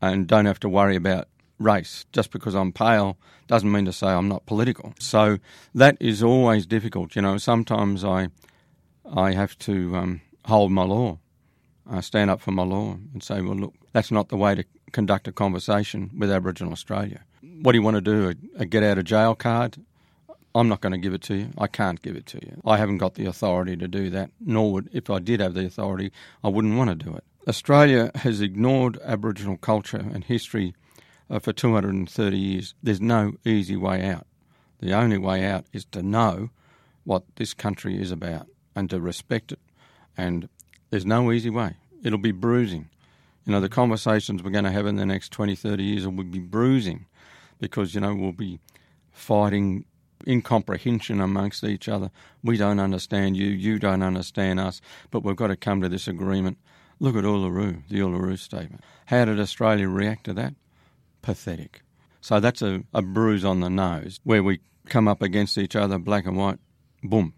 and 0.00 0.26
don't 0.26 0.46
have 0.46 0.60
to 0.60 0.68
worry 0.68 0.94
about 0.94 1.28
race. 1.58 2.04
Just 2.12 2.30
because 2.30 2.54
I'm 2.54 2.72
pale 2.72 3.16
doesn't 3.48 3.70
mean 3.70 3.86
to 3.86 3.92
say 3.92 4.08
I'm 4.08 4.28
not 4.28 4.46
political. 4.46 4.94
So 4.98 5.38
that 5.74 5.96
is 6.00 6.22
always 6.22 6.66
difficult. 6.66 7.16
You 7.16 7.22
know, 7.22 7.38
sometimes 7.38 8.04
I, 8.04 8.28
I 9.04 9.32
have 9.32 9.58
to 9.60 9.96
um, 9.96 10.20
hold 10.44 10.70
my 10.70 10.84
law. 10.84 11.18
I 11.88 12.00
stand 12.00 12.30
up 12.30 12.40
for 12.40 12.50
my 12.50 12.64
law 12.64 12.98
and 13.12 13.22
say, 13.22 13.40
well, 13.40 13.54
look, 13.54 13.74
that's 13.92 14.10
not 14.10 14.28
the 14.28 14.36
way 14.36 14.54
to 14.54 14.64
conduct 14.92 15.28
a 15.28 15.32
conversation 15.32 16.10
with 16.16 16.30
Aboriginal 16.30 16.72
Australia. 16.72 17.24
What 17.62 17.72
do 17.72 17.78
you 17.78 17.82
want 17.82 17.96
to 17.96 18.00
do? 18.00 18.28
A, 18.28 18.62
a 18.62 18.66
get 18.66 18.82
out 18.82 18.98
of 18.98 19.04
jail 19.04 19.34
card? 19.34 19.78
I'm 20.56 20.68
not 20.68 20.80
going 20.80 20.92
to 20.92 20.98
give 20.98 21.12
it 21.12 21.20
to 21.24 21.36
you. 21.36 21.50
I 21.58 21.66
can't 21.66 22.00
give 22.00 22.16
it 22.16 22.24
to 22.26 22.38
you. 22.42 22.62
I 22.64 22.78
haven't 22.78 22.96
got 22.96 23.14
the 23.14 23.26
authority 23.26 23.76
to 23.76 23.86
do 23.86 24.08
that, 24.10 24.30
nor 24.40 24.72
would, 24.72 24.88
if 24.90 25.10
I 25.10 25.18
did 25.18 25.40
have 25.40 25.52
the 25.52 25.66
authority, 25.66 26.10
I 26.42 26.48
wouldn't 26.48 26.78
want 26.78 26.88
to 26.88 26.96
do 26.96 27.14
it. 27.14 27.24
Australia 27.46 28.10
has 28.14 28.40
ignored 28.40 28.98
Aboriginal 29.04 29.58
culture 29.58 29.98
and 29.98 30.24
history 30.24 30.74
uh, 31.28 31.38
for 31.40 31.52
230 31.52 32.38
years. 32.38 32.74
There's 32.82 33.02
no 33.02 33.34
easy 33.44 33.76
way 33.76 34.08
out. 34.08 34.26
The 34.80 34.94
only 34.94 35.18
way 35.18 35.44
out 35.44 35.66
is 35.74 35.84
to 35.92 36.02
know 36.02 36.48
what 37.04 37.24
this 37.36 37.52
country 37.52 38.00
is 38.00 38.10
about 38.10 38.46
and 38.74 38.88
to 38.88 38.98
respect 38.98 39.52
it. 39.52 39.60
And 40.16 40.48
there's 40.88 41.06
no 41.06 41.30
easy 41.32 41.50
way. 41.50 41.76
It'll 42.02 42.18
be 42.18 42.32
bruising. 42.32 42.88
You 43.44 43.52
know, 43.52 43.60
the 43.60 43.68
conversations 43.68 44.42
we're 44.42 44.50
going 44.50 44.64
to 44.64 44.72
have 44.72 44.86
in 44.86 44.96
the 44.96 45.06
next 45.06 45.32
20, 45.32 45.54
30 45.54 45.84
years 45.84 46.06
will 46.06 46.24
be 46.24 46.38
bruising 46.38 47.04
because, 47.60 47.94
you 47.94 48.00
know, 48.00 48.14
we'll 48.14 48.32
be 48.32 48.58
fighting 49.12 49.84
incomprehension 50.26 51.20
amongst 51.20 51.64
each 51.64 51.88
other. 51.88 52.10
We 52.42 52.56
don't 52.56 52.80
understand 52.80 53.36
you, 53.36 53.46
you 53.46 53.78
don't 53.78 54.02
understand 54.02 54.60
us, 54.60 54.80
but 55.10 55.22
we've 55.22 55.36
got 55.36 55.48
to 55.48 55.56
come 55.56 55.80
to 55.80 55.88
this 55.88 56.08
agreement. 56.08 56.58
Look 56.98 57.16
at 57.16 57.24
Uluru, 57.24 57.82
the 57.88 58.00
Uluru 58.00 58.38
Statement. 58.38 58.82
How 59.06 59.24
did 59.24 59.38
Australia 59.38 59.88
react 59.88 60.24
to 60.24 60.34
that? 60.34 60.54
Pathetic. 61.22 61.82
So 62.20 62.40
that's 62.40 62.62
a, 62.62 62.82
a 62.92 63.02
bruise 63.02 63.44
on 63.44 63.60
the 63.60 63.70
nose 63.70 64.20
where 64.24 64.42
we 64.42 64.60
come 64.88 65.06
up 65.06 65.22
against 65.22 65.58
each 65.58 65.76
other, 65.76 65.98
black 65.98 66.26
and 66.26 66.36
white, 66.36 66.58
boom. 67.02 67.34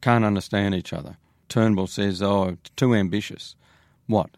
Can't 0.00 0.24
understand 0.24 0.74
each 0.74 0.92
other. 0.92 1.16
Turnbull 1.48 1.86
says, 1.86 2.22
oh, 2.22 2.56
too 2.74 2.94
ambitious. 2.94 3.54
What? 4.06 4.30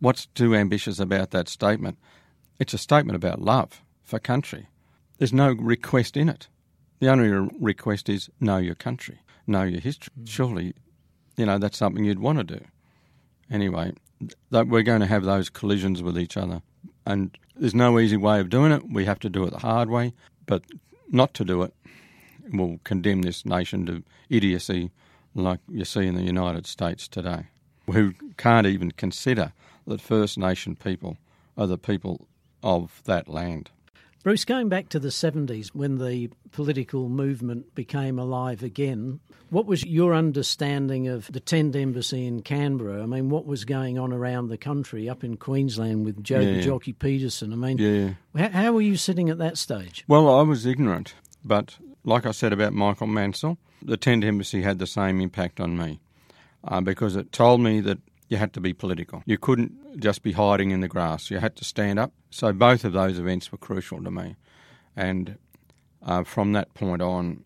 What's 0.00 0.26
too 0.26 0.54
ambitious 0.54 0.98
about 0.98 1.30
that 1.32 1.48
statement? 1.48 1.98
It's 2.58 2.74
a 2.74 2.78
statement 2.78 3.16
about 3.16 3.40
love 3.40 3.82
for 4.02 4.18
country. 4.18 4.68
There's 5.18 5.32
no 5.32 5.52
request 5.52 6.16
in 6.16 6.28
it. 6.28 6.48
The 7.00 7.08
only 7.08 7.28
request 7.60 8.08
is 8.08 8.28
know 8.40 8.58
your 8.58 8.74
country, 8.74 9.20
know 9.46 9.62
your 9.62 9.80
history. 9.80 10.12
Mm. 10.20 10.28
Surely, 10.28 10.74
you 11.36 11.46
know, 11.46 11.58
that's 11.58 11.78
something 11.78 12.04
you'd 12.04 12.18
want 12.18 12.38
to 12.38 12.44
do. 12.44 12.64
Anyway, 13.50 13.92
we're 14.50 14.82
going 14.82 15.00
to 15.00 15.06
have 15.06 15.24
those 15.24 15.48
collisions 15.48 16.02
with 16.02 16.18
each 16.18 16.36
other. 16.36 16.62
And 17.06 17.36
there's 17.56 17.74
no 17.74 17.98
easy 17.98 18.16
way 18.16 18.40
of 18.40 18.50
doing 18.50 18.72
it. 18.72 18.82
We 18.90 19.04
have 19.04 19.20
to 19.20 19.30
do 19.30 19.44
it 19.44 19.50
the 19.50 19.58
hard 19.58 19.88
way. 19.88 20.12
But 20.46 20.64
not 21.10 21.34
to 21.34 21.44
do 21.44 21.62
it 21.62 21.72
will 22.52 22.80
condemn 22.84 23.22
this 23.22 23.44
nation 23.44 23.86
to 23.86 24.02
idiocy 24.28 24.90
like 25.34 25.60
you 25.68 25.84
see 25.84 26.06
in 26.06 26.14
the 26.14 26.22
United 26.22 26.66
States 26.66 27.06
today, 27.06 27.46
who 27.86 28.12
can't 28.36 28.66
even 28.66 28.90
consider 28.90 29.52
that 29.86 30.00
First 30.00 30.36
Nation 30.36 30.74
people 30.74 31.16
are 31.56 31.66
the 31.66 31.78
people 31.78 32.26
of 32.62 33.02
that 33.04 33.28
land. 33.28 33.70
Bruce, 34.24 34.44
going 34.44 34.68
back 34.68 34.88
to 34.90 34.98
the 34.98 35.08
70s 35.08 35.68
when 35.68 35.98
the 35.98 36.30
political 36.50 37.08
movement 37.08 37.74
became 37.74 38.18
alive 38.18 38.62
again, 38.62 39.20
what 39.50 39.64
was 39.66 39.84
your 39.84 40.12
understanding 40.12 41.08
of 41.08 41.30
the 41.32 41.40
Tent 41.40 41.74
Embassy 41.76 42.26
in 42.26 42.42
Canberra? 42.42 43.02
I 43.02 43.06
mean, 43.06 43.30
what 43.30 43.46
was 43.46 43.64
going 43.64 43.98
on 43.98 44.12
around 44.12 44.48
the 44.48 44.58
country 44.58 45.08
up 45.08 45.22
in 45.24 45.36
Queensland 45.36 46.04
with 46.04 46.22
Joh 46.22 46.40
Yeah. 46.40 46.60
Bjelke-Petersen? 46.62 47.52
I 47.52 47.56
mean, 47.56 47.78
Yeah. 47.78 48.14
how, 48.36 48.48
how 48.64 48.72
were 48.72 48.82
you 48.82 48.96
sitting 48.96 49.30
at 49.30 49.38
that 49.38 49.56
stage? 49.56 50.04
Well, 50.08 50.28
I 50.28 50.42
was 50.42 50.66
ignorant, 50.66 51.14
but 51.44 51.76
like 52.04 52.26
I 52.26 52.32
said 52.32 52.52
about 52.52 52.72
Michael 52.72 53.06
Mansell, 53.06 53.56
the 53.80 53.96
Tent 53.96 54.24
Embassy 54.24 54.62
had 54.62 54.80
the 54.80 54.86
same 54.86 55.20
impact 55.20 55.60
on 55.60 55.78
me 55.78 56.00
uh, 56.64 56.80
because 56.80 57.14
it 57.16 57.30
told 57.32 57.60
me 57.60 57.80
that 57.82 57.98
you 58.28 58.36
had 58.36 58.52
to 58.54 58.60
be 58.60 58.72
political. 58.72 59.22
You 59.26 59.38
couldn't 59.38 60.00
just 60.00 60.22
be 60.22 60.32
hiding 60.32 60.70
in 60.70 60.80
the 60.80 60.88
grass. 60.88 61.30
You 61.30 61.38
had 61.38 61.56
to 61.56 61.64
stand 61.64 61.98
up. 61.98 62.12
So 62.30 62.52
both 62.52 62.84
of 62.84 62.92
those 62.92 63.18
events 63.18 63.50
were 63.50 63.58
crucial 63.58 64.02
to 64.02 64.10
me. 64.10 64.36
And 64.94 65.38
uh, 66.02 66.24
from 66.24 66.52
that 66.52 66.74
point 66.74 67.02
on, 67.02 67.44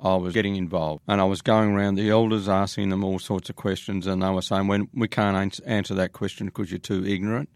I 0.00 0.14
was 0.16 0.32
getting 0.32 0.56
involved. 0.56 1.02
And 1.08 1.20
I 1.20 1.24
was 1.24 1.42
going 1.42 1.72
around 1.72 1.96
the 1.96 2.10
elders 2.10 2.48
asking 2.48 2.90
them 2.90 3.04
all 3.04 3.18
sorts 3.18 3.50
of 3.50 3.56
questions, 3.56 4.06
and 4.06 4.22
they 4.22 4.30
were 4.30 4.42
saying, 4.42 4.68
well, 4.68 4.86
we 4.94 5.08
can't 5.08 5.60
answer 5.66 5.94
that 5.94 6.12
question 6.12 6.46
because 6.46 6.70
you're 6.70 6.78
too 6.78 7.04
ignorant. 7.04 7.48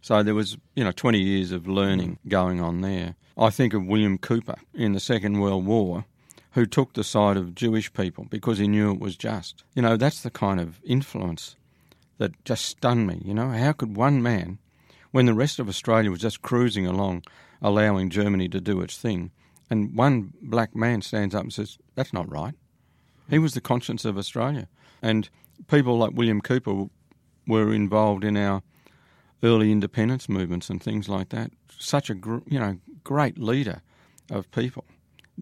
So 0.00 0.22
there 0.22 0.34
was, 0.34 0.56
you 0.76 0.84
know, 0.84 0.92
20 0.92 1.18
years 1.18 1.50
of 1.50 1.66
learning 1.66 2.18
going 2.28 2.60
on 2.60 2.82
there. 2.82 3.16
I 3.36 3.50
think 3.50 3.74
of 3.74 3.84
William 3.84 4.16
Cooper 4.16 4.56
in 4.72 4.92
the 4.92 5.00
Second 5.00 5.40
World 5.40 5.66
War, 5.66 6.04
who 6.52 6.66
took 6.66 6.94
the 6.94 7.04
side 7.04 7.36
of 7.36 7.54
Jewish 7.54 7.92
people 7.92 8.26
because 8.30 8.58
he 8.58 8.68
knew 8.68 8.92
it 8.92 9.00
was 9.00 9.16
just. 9.16 9.64
You 9.74 9.82
know, 9.82 9.96
that's 9.96 10.22
the 10.22 10.30
kind 10.30 10.60
of 10.60 10.80
influence 10.84 11.56
that 12.18 12.44
just 12.44 12.64
stunned 12.64 13.06
me. 13.06 13.22
You 13.24 13.34
know, 13.34 13.50
how 13.50 13.72
could 13.72 13.96
one 13.96 14.22
man, 14.22 14.58
when 15.10 15.26
the 15.26 15.34
rest 15.34 15.58
of 15.58 15.68
Australia 15.68 16.10
was 16.10 16.20
just 16.20 16.42
cruising 16.42 16.86
along, 16.86 17.24
allowing 17.62 18.10
Germany 18.10 18.48
to 18.50 18.60
do 18.60 18.80
its 18.80 18.98
thing, 18.98 19.30
and 19.70 19.94
one 19.96 20.32
black 20.42 20.74
man 20.74 21.02
stands 21.02 21.34
up 21.34 21.42
and 21.42 21.52
says, 21.52 21.78
that's 21.94 22.12
not 22.12 22.30
right. 22.30 22.54
He 23.28 23.38
was 23.38 23.54
the 23.54 23.60
conscience 23.60 24.04
of 24.04 24.16
Australia. 24.16 24.68
And 25.02 25.28
people 25.66 25.98
like 25.98 26.12
William 26.14 26.40
Cooper 26.40 26.86
were 27.46 27.72
involved 27.72 28.24
in 28.24 28.36
our 28.36 28.62
early 29.42 29.70
independence 29.70 30.28
movements 30.28 30.70
and 30.70 30.82
things 30.82 31.08
like 31.08 31.28
that. 31.30 31.52
Such 31.78 32.10
a 32.10 32.14
gr- 32.14 32.38
you 32.46 32.58
know 32.58 32.78
great 33.04 33.38
leader 33.38 33.82
of 34.30 34.50
people. 34.50 34.84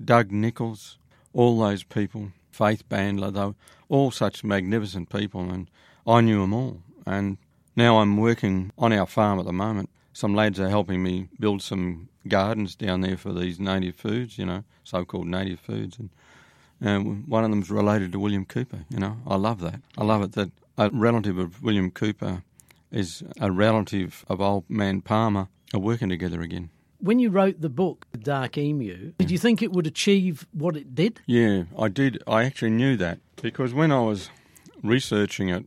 Doug 0.02 0.30
Nicholls, 0.30 0.99
all 1.33 1.59
those 1.59 1.83
people, 1.83 2.33
Faith 2.50 2.88
Bandler, 2.88 3.33
though, 3.33 3.54
all 3.88 4.11
such 4.11 4.45
magnificent 4.45 5.09
people, 5.09 5.50
and 5.50 5.71
I 6.06 6.20
knew 6.20 6.40
them 6.40 6.52
all. 6.52 6.82
And 7.04 7.38
now 7.75 7.98
I'm 7.98 8.16
working 8.16 8.72
on 8.78 8.92
our 8.92 9.06
farm 9.06 9.38
at 9.38 9.44
the 9.46 9.52
moment. 9.52 9.90
Some 10.12 10.34
lads 10.34 10.58
are 10.58 10.68
helping 10.68 11.02
me 11.02 11.28
build 11.38 11.62
some 11.62 12.08
gardens 12.26 12.75
down 12.75 13.00
there 13.02 13.16
for 13.16 13.32
these 13.32 13.60
native 13.60 13.94
foods, 13.96 14.38
you 14.38 14.46
know, 14.46 14.64
so-called 14.84 15.26
native 15.26 15.60
foods, 15.60 15.98
and 15.98 16.10
uh, 16.10 16.88
and 16.88 17.26
one 17.26 17.42
of 17.42 17.50
them's 17.50 17.70
related 17.70 18.12
to 18.12 18.18
William 18.18 18.44
Cooper. 18.44 18.80
You 18.90 18.98
know, 18.98 19.16
I 19.26 19.36
love 19.36 19.60
that. 19.60 19.80
I 19.96 20.04
love 20.04 20.22
it 20.22 20.32
that 20.32 20.50
a 20.76 20.90
relative 20.90 21.38
of 21.38 21.62
William 21.62 21.90
Cooper 21.90 22.42
is 22.90 23.22
a 23.40 23.50
relative 23.50 24.25
of 24.28 24.40
old 24.40 24.68
man 24.68 25.00
Palmer 25.00 25.48
are 25.72 25.80
working 25.80 26.08
together 26.08 26.42
again. 26.42 26.70
When 26.98 27.18
you 27.18 27.30
wrote 27.30 27.60
the 27.60 27.68
book, 27.68 28.06
The 28.12 28.18
Dark 28.18 28.58
Emu, 28.58 29.12
did 29.18 29.30
you 29.30 29.38
think 29.38 29.62
it 29.62 29.72
would 29.72 29.86
achieve 29.86 30.46
what 30.52 30.76
it 30.76 30.94
did? 30.94 31.20
Yeah, 31.26 31.64
I 31.78 31.88
did. 31.88 32.22
I 32.26 32.44
actually 32.44 32.70
knew 32.70 32.96
that 32.96 33.20
because 33.40 33.75
when 33.75 33.92
I 33.92 34.00
was 34.00 34.30
researching 34.82 35.48
it, 35.48 35.66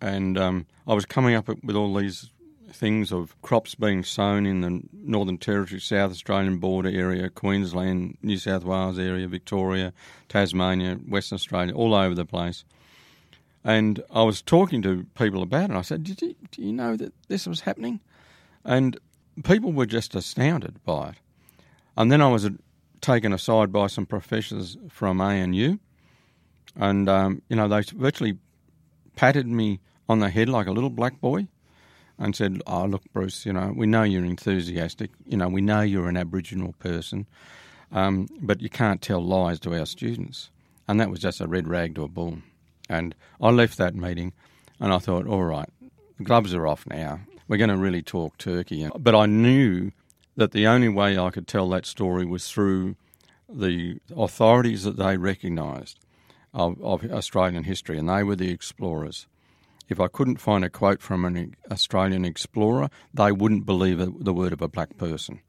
and 0.00 0.38
um, 0.38 0.66
I 0.86 0.94
was 0.94 1.04
coming 1.04 1.34
up 1.34 1.48
with 1.62 1.76
all 1.76 1.94
these 1.94 2.30
things 2.70 3.12
of 3.12 3.40
crops 3.42 3.74
being 3.74 4.04
sown 4.04 4.46
in 4.46 4.60
the 4.60 4.82
Northern 4.92 5.38
Territory, 5.38 5.80
South 5.80 6.10
Australian 6.10 6.58
border 6.58 6.90
area, 6.90 7.30
Queensland, 7.30 8.18
New 8.22 8.36
South 8.38 8.64
Wales 8.64 8.98
area, 8.98 9.26
Victoria, 9.26 9.92
Tasmania, 10.28 10.96
Western 10.96 11.36
Australia, 11.36 11.74
all 11.74 11.94
over 11.94 12.14
the 12.14 12.24
place. 12.24 12.64
And 13.64 14.02
I 14.10 14.22
was 14.22 14.40
talking 14.40 14.82
to 14.82 15.04
people 15.14 15.42
about 15.42 15.70
it. 15.70 15.76
I 15.76 15.82
said, 15.82 16.04
Did 16.04 16.22
you, 16.22 16.34
Do 16.50 16.62
you 16.62 16.72
know 16.72 16.96
that 16.96 17.12
this 17.28 17.46
was 17.46 17.60
happening? 17.60 18.00
And 18.64 18.98
people 19.42 19.72
were 19.72 19.86
just 19.86 20.14
astounded 20.14 20.82
by 20.84 21.10
it. 21.10 21.14
And 21.96 22.12
then 22.12 22.22
I 22.22 22.28
was 22.28 22.44
uh, 22.44 22.50
taken 23.00 23.32
aside 23.32 23.72
by 23.72 23.88
some 23.88 24.06
professors 24.06 24.76
from 24.88 25.20
ANU, 25.20 25.78
and 26.76 27.08
um, 27.08 27.42
you 27.48 27.56
know 27.56 27.66
they 27.66 27.82
virtually 27.94 28.38
patted 29.18 29.48
me 29.48 29.80
on 30.08 30.20
the 30.20 30.30
head 30.30 30.48
like 30.48 30.68
a 30.68 30.70
little 30.70 30.90
black 30.90 31.20
boy, 31.20 31.48
and 32.20 32.36
said, 32.36 32.62
"Oh, 32.68 32.84
look, 32.84 33.02
Bruce, 33.12 33.44
you 33.44 33.52
know 33.52 33.72
we 33.74 33.84
know 33.84 34.04
you're 34.04 34.24
enthusiastic. 34.24 35.10
You 35.26 35.36
know 35.36 35.48
we 35.48 35.60
know 35.60 35.80
you're 35.80 36.08
an 36.08 36.16
Aboriginal 36.16 36.72
person, 36.78 37.26
um, 37.90 38.28
but 38.40 38.62
you 38.62 38.70
can't 38.70 39.02
tell 39.02 39.20
lies 39.20 39.58
to 39.60 39.76
our 39.76 39.86
students." 39.86 40.50
And 40.86 41.00
that 41.00 41.10
was 41.10 41.18
just 41.18 41.40
a 41.40 41.48
red 41.48 41.66
rag 41.66 41.96
to 41.96 42.04
a 42.04 42.08
bull. 42.08 42.38
And 42.88 43.12
I 43.40 43.50
left 43.50 43.76
that 43.78 43.96
meeting, 43.96 44.34
and 44.78 44.92
I 44.92 44.98
thought, 44.98 45.26
"All 45.26 45.42
right, 45.42 45.68
the 46.16 46.22
gloves 46.22 46.54
are 46.54 46.68
off 46.68 46.86
now. 46.86 47.18
We're 47.48 47.56
going 47.64 47.70
to 47.70 47.76
really 47.76 48.02
talk 48.02 48.38
turkey." 48.38 48.88
But 48.96 49.16
I 49.16 49.26
knew 49.26 49.90
that 50.36 50.52
the 50.52 50.68
only 50.68 50.88
way 50.88 51.18
I 51.18 51.30
could 51.30 51.48
tell 51.48 51.68
that 51.70 51.86
story 51.86 52.24
was 52.24 52.48
through 52.48 52.94
the 53.48 53.98
authorities 54.16 54.84
that 54.84 54.96
they 54.96 55.16
recognised 55.16 55.98
of, 56.54 56.80
of 56.82 57.04
Australian 57.10 57.64
history, 57.64 57.98
and 57.98 58.08
they 58.08 58.22
were 58.22 58.36
the 58.36 58.50
explorers. 58.50 59.26
If 59.88 60.00
I 60.00 60.08
couldn't 60.08 60.36
find 60.36 60.64
a 60.64 60.70
quote 60.70 61.00
from 61.00 61.24
an 61.24 61.56
Australian 61.70 62.24
explorer, 62.24 62.90
they 63.14 63.32
wouldn't 63.32 63.66
believe 63.66 63.98
the 63.98 64.34
word 64.34 64.52
of 64.52 64.60
a 64.60 64.68
black 64.68 64.98
person. 64.98 65.40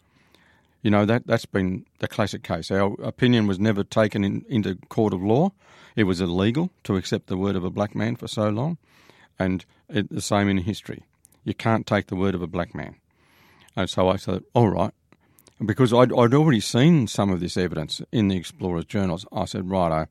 You 0.81 0.91
know, 0.91 1.05
that, 1.05 1.27
that's 1.27 1.45
been 1.45 1.85
the 1.99 2.07
classic 2.07 2.41
case. 2.41 2.71
Our 2.71 2.93
opinion 3.03 3.47
was 3.47 3.59
never 3.59 3.83
taken 3.83 4.23
in, 4.23 4.45
into 4.47 4.75
court 4.87 5.13
of 5.13 5.21
law. 5.21 5.51
It 5.97 6.05
was 6.05 6.21
illegal 6.21 6.71
to 6.85 6.95
accept 6.95 7.27
the 7.27 7.35
word 7.35 7.57
of 7.57 7.65
a 7.65 7.69
black 7.69 7.95
man 7.95 8.15
for 8.15 8.29
so 8.29 8.47
long. 8.47 8.77
And 9.37 9.65
it, 9.89 10.09
the 10.09 10.21
same 10.21 10.47
in 10.47 10.59
history. 10.59 11.03
You 11.43 11.53
can't 11.53 11.85
take 11.85 12.07
the 12.07 12.15
word 12.15 12.33
of 12.33 12.41
a 12.41 12.47
black 12.47 12.73
man. 12.73 12.95
And 13.75 13.89
so 13.89 14.07
I 14.07 14.15
said, 14.15 14.43
all 14.53 14.69
right. 14.69 14.93
Because 15.65 15.93
I'd, 15.93 16.13
I'd 16.13 16.33
already 16.33 16.61
seen 16.61 17.07
some 17.07 17.29
of 17.31 17.39
this 17.39 17.57
evidence 17.57 18.01
in 18.11 18.29
the 18.29 18.37
Explorers 18.37 18.85
journals, 18.85 19.25
I 19.31 19.45
said, 19.45 19.69
right, 19.69 20.07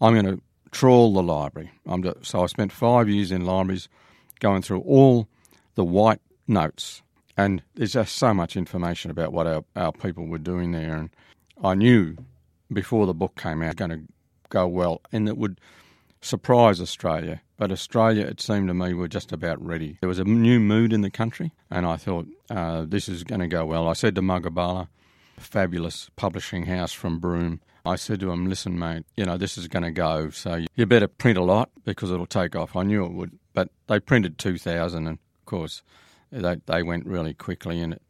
I'm 0.00 0.14
going 0.14 0.36
to 0.36 0.42
trawl 0.70 1.12
the 1.12 1.22
library. 1.22 1.70
To, 1.86 2.16
so 2.22 2.42
I 2.42 2.46
spent 2.46 2.72
five 2.72 3.08
years 3.08 3.32
in 3.32 3.44
libraries 3.44 3.88
going 4.40 4.62
through 4.62 4.80
all 4.80 5.28
the 5.74 5.84
white 5.84 6.20
notes. 6.46 7.02
And 7.36 7.62
there's 7.74 7.94
just 7.94 8.16
so 8.16 8.32
much 8.34 8.56
information 8.56 9.10
about 9.10 9.32
what 9.32 9.46
our, 9.46 9.64
our 9.74 9.92
people 9.92 10.26
were 10.26 10.38
doing 10.38 10.72
there. 10.72 10.96
And 10.96 11.10
I 11.62 11.74
knew 11.74 12.16
before 12.72 13.06
the 13.06 13.14
book 13.14 13.36
came 13.36 13.62
out, 13.62 13.76
going 13.76 13.90
to 13.90 14.02
go 14.50 14.66
well, 14.66 15.00
and 15.12 15.28
it 15.28 15.36
would 15.36 15.60
surprise 16.22 16.80
Australia. 16.80 17.42
But 17.58 17.70
Australia, 17.70 18.24
it 18.24 18.40
seemed 18.40 18.68
to 18.68 18.74
me, 18.74 18.94
were 18.94 19.08
just 19.08 19.32
about 19.32 19.64
ready. 19.64 19.98
There 20.00 20.08
was 20.08 20.18
a 20.18 20.24
new 20.24 20.58
mood 20.58 20.92
in 20.92 21.02
the 21.02 21.10
country, 21.10 21.52
and 21.70 21.84
I 21.84 21.96
thought 21.96 22.26
uh, 22.50 22.84
this 22.88 23.08
is 23.08 23.24
going 23.24 23.40
to 23.40 23.46
go 23.46 23.66
well. 23.66 23.88
I 23.88 23.92
said 23.92 24.14
to 24.14 24.22
Magabala, 24.22 24.88
fabulous 25.38 26.10
publishing 26.16 26.66
house 26.66 26.92
from 26.92 27.18
Broome, 27.18 27.60
I 27.84 27.96
said 27.96 28.20
to 28.20 28.30
him, 28.30 28.48
listen, 28.48 28.78
mate, 28.78 29.04
you 29.16 29.24
know, 29.24 29.36
this 29.36 29.58
is 29.58 29.66
going 29.66 29.82
to 29.82 29.90
go, 29.90 30.30
so 30.30 30.64
you 30.76 30.86
better 30.86 31.08
print 31.08 31.36
a 31.36 31.42
lot 31.42 31.70
because 31.84 32.12
it'll 32.12 32.26
take 32.26 32.54
off. 32.54 32.76
I 32.76 32.84
knew 32.84 33.04
it 33.04 33.12
would. 33.12 33.38
But 33.52 33.70
they 33.88 33.98
printed 33.98 34.38
2,000, 34.38 35.06
and 35.06 35.18
of 35.18 35.46
course, 35.46 35.82
they, 36.30 36.56
they 36.66 36.82
went 36.82 37.06
really 37.06 37.34
quickly, 37.34 37.80
and 37.80 37.94
it, 37.94 38.02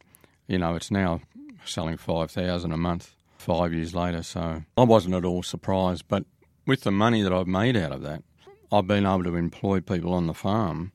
you 0.47 0.59
know, 0.59 0.75
it's 0.75 0.91
now 0.91 1.21
selling 1.65 1.97
5,000 1.97 2.71
a 2.71 2.77
month 2.77 3.15
five 3.37 3.73
years 3.73 3.93
later. 3.93 4.23
So 4.23 4.63
I 4.77 4.83
wasn't 4.83 5.15
at 5.15 5.25
all 5.25 5.43
surprised. 5.43 6.05
But 6.07 6.25
with 6.65 6.81
the 6.81 6.91
money 6.91 7.21
that 7.21 7.33
I've 7.33 7.47
made 7.47 7.75
out 7.77 7.91
of 7.91 8.01
that, 8.03 8.23
I've 8.71 8.87
been 8.87 9.05
able 9.05 9.23
to 9.23 9.35
employ 9.35 9.81
people 9.81 10.13
on 10.13 10.27
the 10.27 10.33
farm 10.33 10.91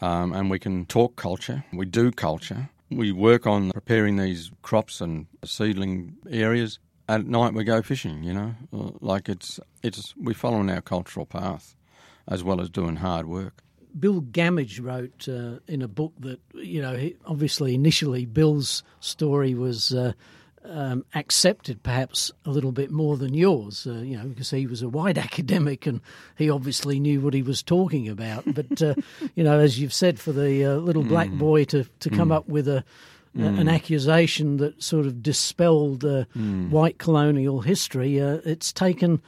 um, 0.00 0.32
and 0.32 0.50
we 0.50 0.58
can 0.58 0.84
talk 0.86 1.16
culture. 1.16 1.64
We 1.72 1.86
do 1.86 2.10
culture. 2.10 2.68
We 2.90 3.12
work 3.12 3.46
on 3.46 3.70
preparing 3.70 4.16
these 4.16 4.50
crops 4.62 5.00
and 5.00 5.26
seedling 5.44 6.16
areas. 6.28 6.78
At 7.08 7.26
night 7.26 7.54
we 7.54 7.64
go 7.64 7.82
fishing, 7.82 8.22
you 8.22 8.32
know, 8.32 8.54
like 9.00 9.28
it's 9.28 9.60
it's 9.82 10.14
we 10.16 10.34
following 10.34 10.70
our 10.70 10.80
cultural 10.80 11.26
path 11.26 11.76
as 12.28 12.42
well 12.44 12.60
as 12.60 12.70
doing 12.70 12.96
hard 12.96 13.26
work. 13.26 13.62
Bill 13.98 14.22
Gammage 14.22 14.82
wrote 14.82 15.28
uh, 15.28 15.60
in 15.68 15.82
a 15.82 15.88
book 15.88 16.14
that, 16.20 16.40
you 16.54 16.80
know, 16.80 16.96
he, 16.96 17.16
obviously 17.26 17.74
initially 17.74 18.24
Bill's 18.24 18.82
story 19.00 19.54
was 19.54 19.92
uh, 19.92 20.12
um, 20.64 21.04
accepted 21.14 21.82
perhaps 21.82 22.30
a 22.44 22.50
little 22.50 22.72
bit 22.72 22.90
more 22.90 23.16
than 23.16 23.34
yours, 23.34 23.86
uh, 23.86 23.94
you 23.94 24.16
know, 24.16 24.24
because 24.24 24.50
he 24.50 24.66
was 24.66 24.82
a 24.82 24.88
white 24.88 25.18
academic 25.28 25.86
and 25.86 26.00
he 26.36 26.50
obviously 26.50 27.00
knew 27.00 27.20
what 27.20 27.34
he 27.34 27.42
was 27.42 27.62
talking 27.62 28.08
about. 28.08 28.44
But, 28.54 28.80
uh, 28.82 28.94
you 29.34 29.44
know, 29.44 29.58
as 29.58 29.78
you've 29.78 29.92
said, 29.92 30.18
for 30.18 30.32
the 30.32 30.64
uh, 30.64 30.74
little 30.76 31.02
black 31.02 31.30
boy 31.30 31.64
to, 31.66 31.84
to 32.00 32.10
come 32.10 32.32
up 32.32 32.48
with 32.48 32.68
a, 32.68 32.84
mm. 33.36 33.60
an 33.60 33.68
accusation 33.68 34.58
that 34.58 34.82
sort 34.82 35.06
of 35.06 35.22
dispelled 35.22 36.04
uh, 36.04 36.24
mm. 36.36 36.70
white 36.70 36.98
colonial 36.98 37.60
history. 37.60 38.20
Uh, 38.20 38.38
it's 38.44 38.72
taken 38.72 39.20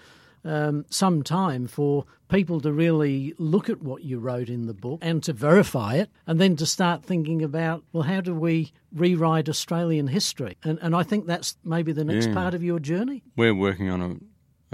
um, 0.44 0.84
some 0.90 1.22
time 1.22 1.66
for 1.66 2.04
people 2.28 2.60
to 2.60 2.72
really 2.72 3.34
look 3.38 3.68
at 3.68 3.82
what 3.82 4.02
you 4.02 4.18
wrote 4.18 4.48
in 4.48 4.66
the 4.66 4.74
book 4.74 4.98
and 5.02 5.22
to 5.22 5.32
verify 5.32 5.94
it, 5.94 6.10
and 6.26 6.40
then 6.40 6.56
to 6.56 6.66
start 6.66 7.04
thinking 7.04 7.42
about, 7.42 7.84
well, 7.92 8.02
how 8.04 8.20
do 8.20 8.34
we 8.34 8.72
rewrite 8.92 9.48
Australian 9.48 10.08
history? 10.08 10.56
And, 10.64 10.78
and 10.82 10.94
I 10.94 11.02
think 11.02 11.26
that's 11.26 11.56
maybe 11.64 11.92
the 11.92 12.04
next 12.04 12.28
yeah. 12.28 12.34
part 12.34 12.54
of 12.54 12.62
your 12.62 12.78
journey. 12.78 13.22
We're 13.36 13.54
working 13.54 13.88
on 13.90 14.00
a 14.00 14.16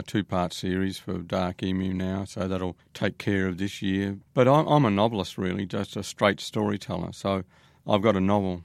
a 0.00 0.02
two 0.02 0.24
part 0.24 0.52
series 0.52 0.98
for 0.98 1.18
Dark 1.18 1.62
Emu 1.62 1.92
now, 1.92 2.24
so 2.24 2.48
that'll 2.48 2.76
take 2.94 3.18
care 3.18 3.46
of 3.46 3.58
this 3.58 3.82
year. 3.82 4.18
But 4.32 4.48
I'm, 4.48 4.66
I'm, 4.66 4.84
a 4.86 4.90
novelist, 4.90 5.36
really, 5.36 5.66
just 5.66 5.94
a 5.94 6.02
straight 6.02 6.40
storyteller. 6.40 7.12
So 7.12 7.44
I've 7.86 8.00
got 8.00 8.16
a 8.16 8.20
novel 8.20 8.64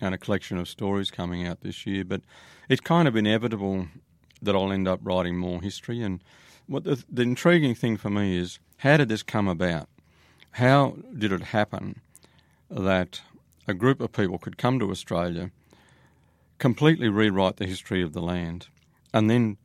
and 0.00 0.14
a 0.14 0.18
collection 0.18 0.58
of 0.58 0.68
stories 0.68 1.10
coming 1.10 1.46
out 1.46 1.62
this 1.62 1.86
year, 1.86 2.04
but 2.04 2.22
it's 2.68 2.80
kind 2.80 3.08
of 3.08 3.16
inevitable 3.16 3.88
that 4.40 4.54
I'll 4.54 4.72
end 4.72 4.86
up 4.86 5.00
writing 5.02 5.36
more 5.36 5.60
history. 5.60 6.02
And 6.02 6.22
what 6.66 6.84
the, 6.84 7.02
the 7.10 7.22
intriguing 7.22 7.74
thing 7.74 7.96
for 7.96 8.10
me 8.10 8.36
is 8.36 8.58
how 8.78 8.96
did 8.96 9.08
this 9.08 9.22
come 9.22 9.48
about? 9.48 9.88
How 10.52 10.96
did 11.16 11.32
it 11.32 11.42
happen 11.42 12.00
that 12.70 13.20
a 13.68 13.74
group 13.74 14.00
of 14.00 14.12
people 14.12 14.38
could 14.38 14.58
come 14.58 14.78
to 14.78 14.90
Australia, 14.90 15.50
completely 16.58 17.08
rewrite 17.08 17.56
the 17.56 17.66
history 17.66 18.02
of 18.02 18.12
the 18.12 18.22
land, 18.22 18.68
and 19.12 19.30
then 19.30 19.56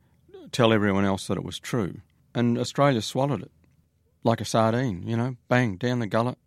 tell 0.50 0.72
everyone 0.72 1.04
else 1.04 1.26
that 1.26 1.38
it 1.38 1.44
was 1.44 1.58
true? 1.58 2.00
And 2.34 2.58
Australia 2.58 3.02
swallowed 3.02 3.42
it 3.42 3.50
like 4.24 4.40
a 4.40 4.44
sardine, 4.44 5.06
you 5.06 5.16
know, 5.16 5.36
bang, 5.48 5.76
down 5.76 5.98
the 5.98 6.06
gullet, 6.06 6.38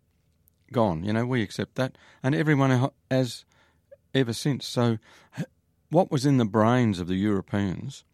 gone. 0.72 1.04
You 1.04 1.12
know, 1.12 1.26
we 1.26 1.42
accept 1.42 1.74
that. 1.76 1.96
And 2.22 2.34
everyone 2.34 2.90
has 3.10 3.44
ever 4.14 4.32
since. 4.32 4.66
So, 4.66 4.98
what 5.90 6.10
was 6.10 6.26
in 6.26 6.38
the 6.38 6.44
brains 6.44 6.98
of 6.98 7.06
the 7.06 7.14
Europeans 7.14 8.04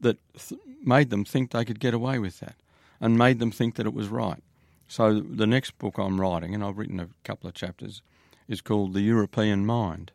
that 0.00 0.18
th- 0.34 0.60
made 0.82 1.10
them 1.10 1.24
think 1.24 1.50
they 1.50 1.64
could 1.64 1.80
get 1.80 1.94
away 1.94 2.18
with 2.18 2.40
that 2.40 2.56
and 3.00 3.18
made 3.18 3.38
them 3.38 3.50
think 3.50 3.76
that 3.76 3.86
it 3.86 3.94
was 3.94 4.08
right. 4.08 4.42
So 4.88 5.20
the 5.20 5.46
next 5.46 5.78
book 5.78 5.98
I'm 5.98 6.20
writing, 6.20 6.54
and 6.54 6.64
I've 6.64 6.78
written 6.78 7.00
a 7.00 7.08
couple 7.24 7.48
of 7.48 7.54
chapters, 7.54 8.02
is 8.48 8.60
called 8.60 8.92
The 8.92 9.00
European 9.00 9.64
Mind, 9.64 10.10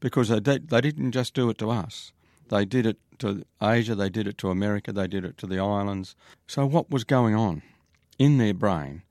because 0.00 0.28
they, 0.28 0.40
did, 0.40 0.68
they 0.68 0.80
didn't 0.80 1.12
just 1.12 1.32
do 1.34 1.48
it 1.48 1.58
to 1.58 1.70
us. 1.70 2.12
They 2.48 2.64
did 2.64 2.86
it 2.86 2.98
to 3.20 3.44
Asia, 3.62 3.94
they 3.94 4.08
did 4.10 4.26
it 4.26 4.38
to 4.38 4.50
America, 4.50 4.92
they 4.92 5.06
did 5.06 5.24
it 5.24 5.38
to 5.38 5.46
the 5.46 5.58
islands. 5.58 6.14
So 6.46 6.66
what 6.66 6.90
was 6.90 7.04
going 7.04 7.34
on 7.34 7.62
in 8.18 8.38
their 8.38 8.54
brain 8.54 9.02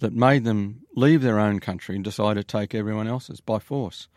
that 0.00 0.12
made 0.12 0.44
them 0.44 0.82
leave 0.94 1.22
their 1.22 1.38
own 1.38 1.60
country 1.60 1.96
and 1.96 2.04
decide 2.04 2.34
to 2.34 2.44
take 2.44 2.74
everyone 2.74 3.08
else's 3.08 3.40
by 3.40 3.58
force? 3.58 4.08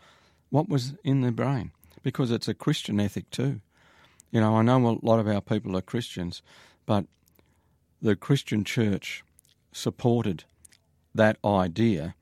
What 0.50 0.68
was 0.68 0.94
in 1.02 1.22
their 1.22 1.32
brain? 1.32 1.72
Because 2.02 2.30
it's 2.30 2.48
a 2.48 2.54
Christian 2.54 3.00
ethic 3.00 3.30
too. 3.30 3.60
You 4.32 4.40
know, 4.40 4.56
I 4.56 4.62
know 4.62 4.88
a 4.88 5.06
lot 5.06 5.20
of 5.20 5.28
our 5.28 5.42
people 5.42 5.76
are 5.76 5.82
Christians, 5.82 6.42
but 6.86 7.04
the 8.00 8.16
Christian 8.16 8.64
church 8.64 9.22
supported 9.72 10.44
that 11.14 11.36
idea 11.44 12.14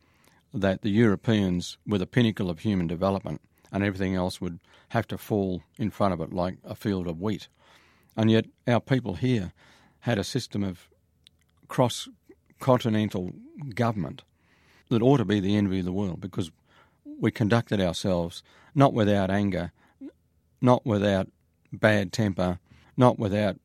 that 0.52 0.82
the 0.82 0.90
Europeans 0.90 1.78
were 1.86 1.98
the 1.98 2.08
pinnacle 2.08 2.50
of 2.50 2.58
human 2.58 2.88
development 2.88 3.40
and 3.70 3.84
everything 3.84 4.16
else 4.16 4.40
would 4.40 4.58
have 4.88 5.06
to 5.06 5.16
fall 5.16 5.62
in 5.78 5.90
front 5.90 6.12
of 6.12 6.20
it 6.20 6.32
like 6.32 6.58
a 6.64 6.74
field 6.74 7.06
of 7.06 7.20
wheat. 7.20 7.46
And 8.16 8.28
yet 8.28 8.46
our 8.66 8.80
people 8.80 9.14
here 9.14 9.52
had 10.00 10.18
a 10.18 10.24
system 10.24 10.64
of 10.64 10.88
cross 11.68 12.08
continental 12.58 13.30
government 13.76 14.22
that 14.88 15.00
ought 15.00 15.18
to 15.18 15.24
be 15.24 15.38
the 15.38 15.56
envy 15.56 15.78
of 15.78 15.84
the 15.84 15.92
world 15.92 16.20
because 16.20 16.50
we 17.20 17.30
conducted 17.30 17.80
ourselves 17.80 18.42
not 18.74 18.92
without 18.92 19.30
anger, 19.30 19.70
not 20.60 20.84
without 20.84 21.28
bad 21.72 22.12
temper, 22.12 22.58
not 22.96 23.18
without 23.18 23.56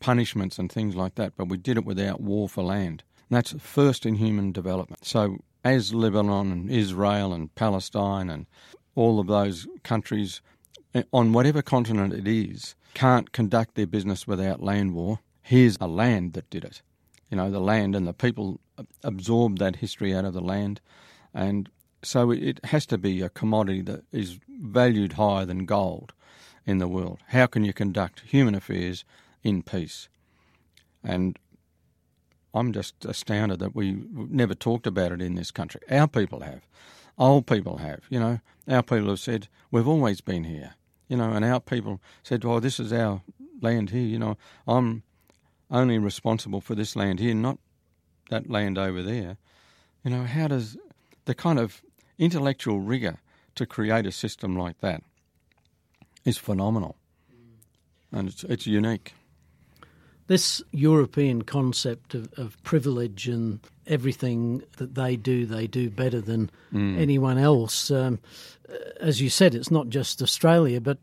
punishments 0.00 0.58
and 0.58 0.70
things 0.70 0.94
like 0.94 1.14
that, 1.16 1.32
but 1.36 1.48
we 1.48 1.56
did 1.56 1.76
it 1.76 1.84
without 1.84 2.20
war 2.20 2.48
for 2.48 2.62
land. 2.62 3.02
And 3.28 3.36
that's 3.36 3.54
first 3.58 4.06
in 4.06 4.16
human 4.16 4.52
development. 4.52 5.04
So, 5.04 5.38
as 5.64 5.92
Lebanon 5.92 6.52
and 6.52 6.70
Israel 6.70 7.32
and 7.32 7.52
Palestine 7.56 8.30
and 8.30 8.46
all 8.94 9.18
of 9.18 9.26
those 9.26 9.66
countries 9.82 10.40
eh, 10.94 11.02
on 11.12 11.32
whatever 11.32 11.60
continent 11.60 12.12
it 12.12 12.28
is 12.28 12.76
can't 12.94 13.32
conduct 13.32 13.74
their 13.74 13.86
business 13.86 14.26
without 14.26 14.62
land 14.62 14.94
war, 14.94 15.18
here's 15.42 15.76
a 15.80 15.88
land 15.88 16.34
that 16.34 16.48
did 16.50 16.64
it. 16.64 16.82
You 17.30 17.36
know, 17.36 17.50
the 17.50 17.60
land 17.60 17.96
and 17.96 18.06
the 18.06 18.12
people 18.12 18.60
absorbed 19.02 19.58
that 19.58 19.76
history 19.76 20.14
out 20.14 20.24
of 20.24 20.34
the 20.34 20.40
land. 20.40 20.80
And 21.34 21.68
so 22.02 22.30
it 22.30 22.64
has 22.64 22.86
to 22.86 22.98
be 22.98 23.20
a 23.22 23.28
commodity 23.28 23.82
that 23.82 24.04
is 24.12 24.38
valued 24.48 25.14
higher 25.14 25.44
than 25.44 25.66
gold 25.66 26.12
in 26.66 26.78
the 26.78 26.88
world. 26.88 27.20
How 27.28 27.46
can 27.46 27.64
you 27.64 27.72
conduct 27.72 28.20
human 28.20 28.54
affairs 28.54 29.04
in 29.42 29.62
peace? 29.62 30.08
And 31.02 31.38
I'm 32.52 32.72
just 32.72 33.04
astounded 33.04 33.60
that 33.60 33.74
we 33.74 33.96
never 34.12 34.54
talked 34.54 34.86
about 34.86 35.12
it 35.12 35.22
in 35.22 35.36
this 35.36 35.50
country. 35.50 35.80
Our 35.90 36.08
people 36.08 36.40
have. 36.40 36.66
Old 37.18 37.46
people 37.46 37.78
have. 37.78 38.00
You 38.10 38.18
know, 38.18 38.40
our 38.68 38.82
people 38.82 39.08
have 39.08 39.20
said, 39.20 39.48
we've 39.70 39.88
always 39.88 40.20
been 40.20 40.44
here. 40.44 40.74
You 41.08 41.16
know, 41.16 41.32
and 41.32 41.44
our 41.44 41.60
people 41.60 42.00
said, 42.22 42.44
well, 42.44 42.60
this 42.60 42.80
is 42.80 42.92
our 42.92 43.22
land 43.60 43.90
here. 43.90 44.06
You 44.06 44.18
know, 44.18 44.36
I'm 44.66 45.04
only 45.70 45.98
responsible 45.98 46.60
for 46.60 46.74
this 46.74 46.96
land 46.96 47.20
here, 47.20 47.34
not 47.34 47.58
that 48.30 48.50
land 48.50 48.76
over 48.76 49.02
there. 49.02 49.36
You 50.02 50.10
know, 50.10 50.24
how 50.24 50.48
does 50.48 50.76
the 51.26 51.34
kind 51.34 51.58
of 51.58 51.82
intellectual 52.18 52.80
rigour 52.80 53.18
to 53.54 53.66
create 53.66 54.06
a 54.06 54.12
system 54.12 54.56
like 54.56 54.80
that 54.80 55.02
is 56.26 56.36
phenomenal, 56.36 56.96
and 58.12 58.28
it's, 58.28 58.44
it's 58.44 58.66
unique. 58.66 59.14
This 60.26 60.60
European 60.72 61.42
concept 61.42 62.14
of, 62.14 62.28
of, 62.36 62.60
privilege 62.64 63.28
and 63.28 63.60
everything 63.86 64.64
that 64.78 64.96
they 64.96 65.14
do, 65.14 65.46
they 65.46 65.68
do 65.68 65.88
better 65.88 66.20
than 66.20 66.50
mm. 66.74 66.98
anyone 66.98 67.38
else. 67.38 67.92
Um, 67.92 68.18
as 69.00 69.20
you 69.20 69.30
said, 69.30 69.54
it's 69.54 69.70
not 69.70 69.88
just 69.88 70.20
Australia, 70.20 70.80
but 70.80 70.98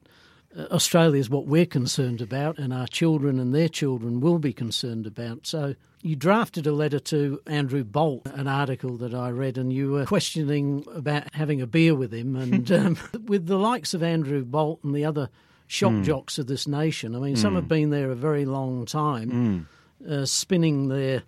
Australia 0.58 1.20
is 1.20 1.30
what 1.30 1.48
we're 1.48 1.66
concerned 1.66 2.22
about, 2.22 2.58
and 2.58 2.74
our 2.74 2.88
children 2.88 3.39
and 3.39 3.54
their 3.54 3.70
children 3.70 4.20
will 4.20 4.39
be 4.39 4.54
concerned 4.54 5.08
about. 5.08 5.48
So, 5.48 5.76
you 6.04 6.16
drafted 6.18 6.68
a 6.68 6.74
letter 6.74 7.00
to 7.00 7.42
Andrew 7.48 7.84
Bolt, 7.84 8.28
an 8.28 8.48
article 8.48 8.98
that 8.98 9.13
I 9.13 9.30
read, 9.30 9.58
and 9.58 9.72
you 9.72 9.92
were 9.92 10.06
questioning 10.06 10.86
about 10.94 11.34
having 11.34 11.62
a 11.62 11.68
beer 11.68 11.96
with 11.96 12.13
him. 12.13 12.36
And 12.36 12.70
um, 12.72 12.98
with 13.26 13.48
the 13.48 13.58
likes 13.58 13.94
of 13.94 14.04
Andrew 14.04 14.44
Bolt 14.44 14.82
and 14.84 14.94
the 14.94 15.06
other 15.06 15.30
shock 15.68 15.94
mm. 15.94 16.04
jocks 16.04 16.38
of 16.38 16.48
this 16.48 16.68
nation, 16.68 17.16
I 17.16 17.20
mean, 17.20 17.36
mm. 17.36 17.38
some 17.38 17.56
have 17.56 17.70
been 17.70 17.89
there 17.89 18.12
a 18.12 18.16
very 18.16 18.46
long 18.46 18.86
time, 18.86 19.68
mm. 20.06 20.12
uh, 20.12 20.26
spinning 20.26 20.89
their 20.89 21.24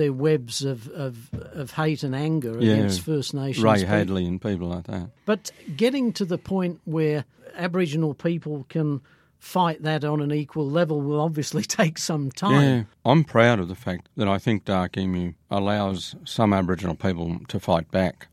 their 0.00 0.12
webs 0.12 0.64
of, 0.64 0.88
of, 0.88 1.28
of 1.32 1.72
hate 1.72 2.02
and 2.02 2.14
anger 2.14 2.56
yeah, 2.58 2.72
against 2.72 3.02
First 3.02 3.34
Nations. 3.34 3.62
Ray 3.62 3.74
people. 3.74 3.88
Hadley 3.88 4.26
and 4.26 4.40
people 4.40 4.68
like 4.68 4.84
that. 4.84 5.10
But 5.26 5.50
getting 5.76 6.12
to 6.14 6.24
the 6.24 6.38
point 6.38 6.80
where 6.86 7.24
Aboriginal 7.54 8.14
people 8.14 8.64
can 8.70 9.02
fight 9.38 9.82
that 9.82 10.02
on 10.04 10.20
an 10.20 10.32
equal 10.32 10.68
level 10.68 11.00
will 11.02 11.20
obviously 11.20 11.62
take 11.80 11.98
some 11.98 12.30
time. 12.30 12.62
Yeah, 12.62 12.82
I'm 13.04 13.24
proud 13.24 13.60
of 13.60 13.68
the 13.68 13.74
fact 13.74 14.08
that 14.16 14.26
I 14.26 14.38
think 14.38 14.64
Dark 14.64 14.96
Emu 14.96 15.34
allows 15.50 16.16
some 16.24 16.54
Aboriginal 16.54 16.94
people 16.94 17.38
to 17.48 17.60
fight 17.60 17.90
back 17.90 18.28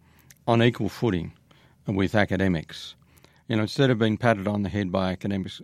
on 0.47 0.63
equal 0.63 0.89
footing 0.89 1.33
with 1.85 2.15
academics. 2.15 2.95
You 3.49 3.57
know, 3.57 3.63
instead 3.63 3.89
of 3.89 3.99
being 3.99 4.17
patted 4.17 4.47
on 4.47 4.63
the 4.63 4.69
head 4.69 4.91
by 4.91 5.11
academics 5.11 5.61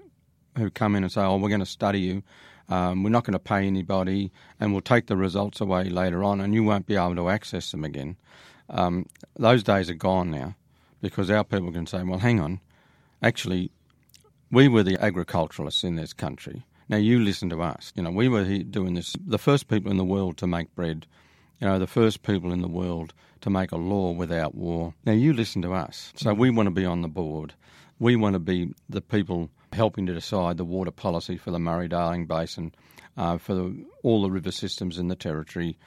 who 0.57 0.69
come 0.69 0.95
in 0.95 1.03
and 1.03 1.11
say, 1.11 1.21
"Oh, 1.21 1.37
we're 1.37 1.49
going 1.49 1.59
to 1.59 1.65
study 1.65 1.99
you," 1.99 2.23
um, 2.69 3.03
we're 3.03 3.09
not 3.09 3.23
going 3.23 3.33
to 3.33 3.39
pay 3.39 3.65
anybody, 3.67 4.31
and 4.59 4.71
we'll 4.71 4.81
take 4.81 5.07
the 5.07 5.17
results 5.17 5.61
away 5.61 5.85
later 5.85 6.23
on, 6.23 6.41
and 6.41 6.53
you 6.53 6.63
won't 6.63 6.85
be 6.85 6.95
able 6.95 7.15
to 7.15 7.29
access 7.29 7.71
them 7.71 7.83
again. 7.83 8.17
Um, 8.69 9.05
those 9.37 9.63
days 9.63 9.89
are 9.89 9.95
gone 9.95 10.31
now, 10.31 10.55
because 11.01 11.29
our 11.29 11.43
people 11.43 11.71
can 11.71 11.85
say, 11.85 12.03
"Well, 12.03 12.19
hang 12.19 12.39
on, 12.39 12.59
actually, 13.21 13.71
we 14.51 14.67
were 14.67 14.83
the 14.83 15.03
agriculturalists 15.03 15.83
in 15.83 15.95
this 15.95 16.13
country. 16.13 16.63
Now 16.89 16.97
you 16.97 17.19
listen 17.19 17.49
to 17.49 17.61
us. 17.61 17.91
You 17.95 18.03
know, 18.03 18.11
we 18.11 18.27
were 18.27 18.43
doing 18.59 18.93
this, 18.93 19.15
the 19.25 19.39
first 19.39 19.67
people 19.67 19.89
in 19.89 19.97
the 19.97 20.05
world 20.05 20.37
to 20.37 20.47
make 20.47 20.73
bread. 20.75 21.07
You 21.59 21.67
know, 21.67 21.79
the 21.79 21.87
first 21.87 22.23
people 22.23 22.51
in 22.51 22.61
the 22.61 22.67
world 22.67 23.13
to 23.41 23.49
make 23.49 23.71
a 23.71 23.77
law 23.77 24.11
without 24.11 24.53
war. 24.53 24.93
Now 25.05 25.13
you 25.13 25.33
listen 25.33 25.61
to 25.63 25.73
us. 25.73 26.13
So 26.15 26.33
we 26.33 26.49
want 26.49 26.67
to 26.67 26.71
be 26.71 26.85
on 26.85 27.01
the 27.01 27.07
board. 27.07 27.53
We 27.99 28.15
want 28.15 28.33
to 28.33 28.39
be 28.39 28.73
the 28.89 29.01
people 29.01 29.49
helping 29.73 30.05
to 30.05 30.13
decide 30.13 30.57
the 30.57 30.65
water 30.65 30.91
policy 30.91 31.37
for 31.37 31.51
the 31.51 31.59
Murray-Darling 31.59 32.25
Basin, 32.27 32.73
uh, 33.17 33.37
for 33.37 33.53
the, 33.53 33.85
all 34.03 34.21
the 34.21 34.31
river 34.31 34.51
systems 34.51 34.97
in 34.97 35.07
the 35.07 35.15
territory, 35.15 35.77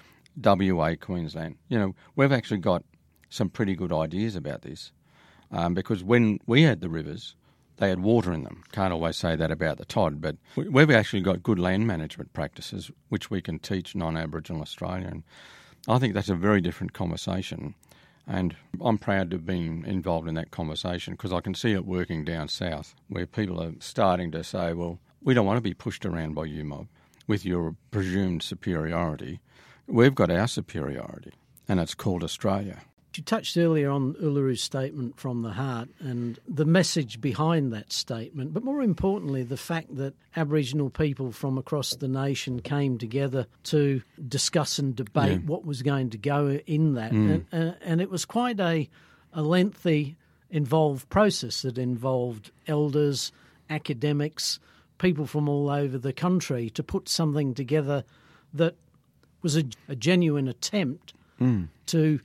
WA, 0.42 0.94
Queensland. 1.00 1.56
You 1.68 1.78
know, 1.78 1.94
we've 2.14 2.32
actually 2.32 2.58
got 2.58 2.84
some 3.30 3.48
pretty 3.48 3.74
good 3.74 3.92
ideas 3.92 4.36
about 4.36 4.62
this. 4.62 4.92
Um, 5.50 5.74
because 5.74 6.02
when 6.02 6.40
we 6.46 6.62
had 6.62 6.80
the 6.80 6.88
rivers, 6.88 7.36
they 7.76 7.88
had 7.88 8.00
water 8.00 8.32
in 8.32 8.44
them. 8.44 8.62
Can't 8.72 8.92
always 8.92 9.16
say 9.16 9.36
that 9.36 9.50
about 9.50 9.78
the 9.78 9.84
Todd, 9.84 10.20
but 10.20 10.36
we've 10.56 10.90
actually 10.90 11.22
got 11.22 11.42
good 11.42 11.58
land 11.58 11.86
management 11.86 12.32
practices 12.32 12.90
which 13.10 13.30
we 13.30 13.40
can 13.40 13.58
teach 13.58 13.94
non 13.94 14.16
Aboriginal 14.16 14.62
Australia. 14.62 15.08
And 15.08 15.22
I 15.86 15.98
think 15.98 16.14
that's 16.14 16.28
a 16.28 16.34
very 16.34 16.60
different 16.60 16.94
conversation 16.94 17.74
And 18.26 18.56
I'm 18.80 18.98
proud 18.98 19.30
to 19.30 19.36
have 19.36 19.46
been 19.46 19.84
involved 19.84 20.28
in 20.28 20.34
that 20.34 20.50
conversation 20.50 21.14
because 21.14 21.32
I 21.32 21.40
can 21.40 21.54
see 21.54 21.72
it 21.72 21.86
working 21.86 22.24
down 22.24 22.48
south 22.48 22.94
where 23.08 23.26
people 23.26 23.62
are 23.62 23.74
starting 23.78 24.32
to 24.32 24.42
say, 24.42 24.72
well, 24.72 24.98
we 25.22 25.32
don't 25.32 25.46
want 25.46 25.58
to 25.58 25.62
be 25.62 25.74
pushed 25.74 26.04
around 26.04 26.34
by 26.34 26.46
you 26.46 26.64
mob 26.64 26.88
with 27.26 27.44
your 27.44 27.76
presumed 27.90 28.42
superiority. 28.42 29.40
We've 29.86 30.14
got 30.14 30.30
our 30.30 30.48
superiority, 30.48 31.32
and 31.68 31.78
it's 31.78 31.94
called 31.94 32.24
Australia. 32.24 32.82
You 33.16 33.24
touched 33.24 33.56
earlier 33.56 33.90
on 33.90 34.14
Uluru's 34.14 34.62
statement 34.62 35.18
from 35.18 35.42
the 35.42 35.52
heart 35.52 35.88
and 36.00 36.38
the 36.46 36.64
message 36.64 37.20
behind 37.20 37.72
that 37.72 37.92
statement, 37.92 38.52
but 38.52 38.62
more 38.62 38.82
importantly, 38.82 39.42
the 39.42 39.56
fact 39.56 39.96
that 39.96 40.14
Aboriginal 40.36 40.90
people 40.90 41.32
from 41.32 41.56
across 41.56 41.94
the 41.94 42.08
nation 42.08 42.60
came 42.60 42.98
together 42.98 43.46
to 43.64 44.02
discuss 44.28 44.78
and 44.78 44.94
debate 44.94 45.40
yeah. 45.40 45.46
what 45.46 45.64
was 45.64 45.82
going 45.82 46.10
to 46.10 46.18
go 46.18 46.60
in 46.66 46.94
that. 46.94 47.12
Mm. 47.12 47.44
And, 47.52 47.76
and, 47.80 48.00
it 48.00 48.10
was 48.10 48.24
quite 48.24 48.60
a, 48.60 48.88
a 49.32 49.42
lengthy, 49.42 50.16
involved 50.50 51.08
process 51.08 51.62
that 51.62 51.78
involved 51.78 52.50
elders, 52.66 53.32
academics, 53.70 54.58
people 54.98 55.26
from 55.26 55.48
all 55.48 55.70
over 55.70 55.98
the 55.98 56.12
country 56.12 56.70
to 56.70 56.82
put 56.82 57.08
something 57.08 57.54
together 57.54 58.04
that 58.54 58.74
was 59.42 59.56
a, 59.56 59.64
a 59.88 59.96
genuine 59.96 60.48
attempt 60.48 61.12
mm. 61.40 61.68
to 61.86 62.20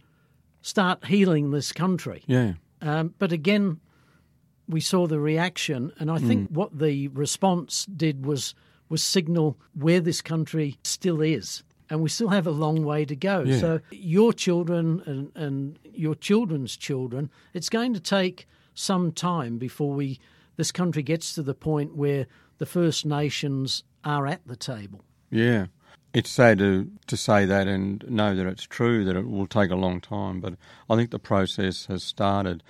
start 0.62 1.06
healing 1.06 1.52
this 1.52 1.72
country. 1.72 2.24
Yeah. 2.28 2.54
Um, 2.82 3.14
but 3.20 3.32
again, 3.32 3.80
we 4.68 4.82
saw 4.82 5.08
the 5.08 5.20
reaction, 5.20 5.92
and 6.00 6.10
I 6.10 6.18
think 6.18 6.50
mm. 6.50 6.54
what 6.54 6.78
the 6.78 7.10
response 7.10 7.86
did 7.86 8.26
was 8.26 8.56
was 8.90 9.04
signal 9.04 9.58
where 9.74 10.02
this 10.02 10.22
country 10.22 10.78
still 10.84 11.22
is, 11.22 11.64
and 11.90 12.02
we 12.02 12.10
still 12.10 12.28
have 12.30 12.46
a 12.46 12.52
long 12.52 12.84
way 12.84 13.06
to 13.06 13.16
go. 13.16 13.44
Yeah. 13.44 13.60
So 13.60 13.80
your 13.92 14.34
children 14.34 15.02
and, 15.06 15.32
and 15.36 15.80
your 15.94 16.16
children's 16.16 16.76
children, 16.76 17.30
it's 17.54 17.70
going 17.70 17.94
to 17.94 18.00
take 18.00 18.48
some 18.74 19.12
time 19.12 19.58
before 19.58 19.94
we 19.94 20.20
this 20.58 20.72
country 20.72 21.04
gets 21.04 21.34
to 21.36 21.44
the 21.44 21.54
point 21.54 21.96
where 21.96 22.28
the 22.58 22.66
First 22.66 23.06
Nations 23.06 23.84
are 24.04 24.28
at 24.28 24.46
the 24.46 24.56
table. 24.56 25.02
Yeah. 25.30 25.68
It's 26.14 26.30
sad 26.30 26.58
to, 26.58 26.90
to 27.08 27.16
say 27.16 27.46
that 27.46 27.68
and 27.68 28.04
know 28.10 28.36
that 28.36 28.46
it's 28.46 28.64
true 28.64 29.06
that 29.06 29.16
it 29.16 29.30
will 29.30 29.48
take 29.48 29.72
a 29.72 29.76
long 29.76 30.02
time, 30.02 30.42
but 30.42 30.56
I 30.90 30.96
think 30.96 31.12
the 31.12 31.20
process 31.20 31.86
has 31.86 32.04
started. 32.04 32.64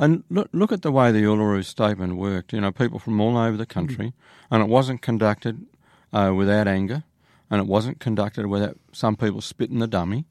And 0.00 0.24
look, 0.30 0.48
look 0.52 0.72
at 0.72 0.82
the 0.82 0.90
way 0.90 1.12
the 1.12 1.22
Uluru 1.22 1.64
statement 1.64 2.16
worked. 2.16 2.52
You 2.52 2.60
know, 2.60 2.72
people 2.72 2.98
from 2.98 3.20
all 3.20 3.36
over 3.36 3.56
the 3.56 3.66
country, 3.66 4.06
mm-hmm. 4.06 4.54
and 4.54 4.62
it 4.62 4.68
wasn't 4.68 5.02
conducted 5.02 5.66
uh, 6.12 6.32
without 6.36 6.66
anger, 6.66 7.04
and 7.50 7.60
it 7.60 7.66
wasn't 7.68 8.00
conducted 8.00 8.46
without 8.46 8.76
some 8.92 9.16
people 9.16 9.40
spitting 9.40 9.78
the 9.78 9.86
dummy, 9.86 10.26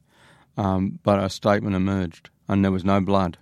um, 0.57 0.99
but 1.03 1.23
a 1.23 1.29
statement 1.29 1.75
emerged, 1.75 2.29
and 2.49 2.63
there 2.63 2.71
was 2.71 2.83
no 2.83 2.99
blood. 2.99 3.37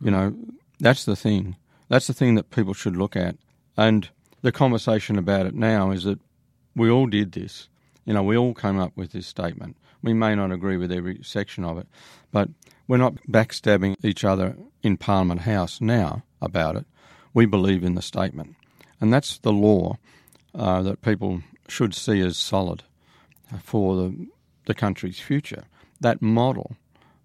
You 0.00 0.10
know, 0.10 0.34
that's 0.78 1.04
the 1.04 1.16
thing. 1.16 1.56
That's 1.88 2.06
the 2.06 2.14
thing 2.14 2.34
that 2.36 2.50
people 2.50 2.74
should 2.74 2.96
look 2.96 3.16
at. 3.16 3.36
And 3.76 4.08
the 4.42 4.52
conversation 4.52 5.18
about 5.18 5.46
it 5.46 5.54
now 5.54 5.90
is 5.90 6.04
that 6.04 6.20
we 6.74 6.90
all 6.90 7.06
did 7.06 7.32
this 7.32 7.68
you 8.06 8.14
know, 8.14 8.22
we 8.22 8.36
all 8.36 8.54
came 8.54 8.78
up 8.78 8.92
with 8.96 9.12
this 9.12 9.26
statement. 9.26 9.76
We 10.00 10.14
may 10.14 10.34
not 10.34 10.52
agree 10.52 10.76
with 10.76 10.92
every 10.92 11.20
section 11.22 11.64
of 11.64 11.76
it, 11.76 11.88
but 12.32 12.48
we're 12.88 12.96
not 12.96 13.16
backstabbing 13.28 13.96
each 14.02 14.24
other 14.24 14.56
in 14.82 14.96
Parliament 14.96 15.42
House 15.42 15.80
now 15.80 16.22
about 16.40 16.76
it. 16.76 16.86
We 17.34 17.44
believe 17.44 17.82
in 17.84 17.96
the 17.96 18.02
statement. 18.02 18.54
And 19.00 19.12
that's 19.12 19.38
the 19.38 19.52
law 19.52 19.98
uh, 20.54 20.82
that 20.82 21.02
people 21.02 21.42
should 21.68 21.94
see 21.94 22.20
as 22.20 22.38
solid 22.38 22.84
for 23.60 23.96
the, 23.96 24.28
the 24.66 24.74
country's 24.74 25.18
future. 25.18 25.64
That 26.00 26.22
model 26.22 26.76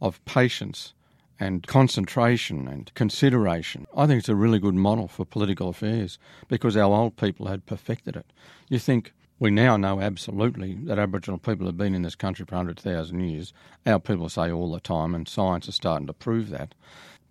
of 0.01 0.23
patience 0.25 0.93
and 1.39 1.65
concentration 1.65 2.67
and 2.67 2.93
consideration. 2.93 3.87
I 3.95 4.07
think 4.07 4.19
it's 4.19 4.29
a 4.29 4.35
really 4.35 4.59
good 4.59 4.75
model 4.75 5.07
for 5.07 5.25
political 5.25 5.69
affairs 5.69 6.17
because 6.47 6.75
our 6.75 6.93
old 6.93 7.17
people 7.17 7.47
had 7.47 7.65
perfected 7.65 8.15
it. 8.15 8.25
You 8.69 8.79
think 8.79 9.13
we 9.41 9.49
now 9.49 9.75
know 9.75 9.99
absolutely 9.99 10.75
that 10.83 10.99
Aboriginal 10.99 11.39
people 11.39 11.65
have 11.65 11.75
been 11.75 11.95
in 11.95 12.03
this 12.03 12.13
country 12.13 12.45
for 12.45 12.53
100,000 12.53 13.19
years. 13.19 13.53
Our 13.87 13.99
people 13.99 14.29
say 14.29 14.51
all 14.51 14.71
the 14.71 14.79
time, 14.79 15.15
and 15.15 15.27
science 15.27 15.67
is 15.67 15.73
starting 15.73 16.05
to 16.05 16.13
prove 16.13 16.51
that. 16.51 16.75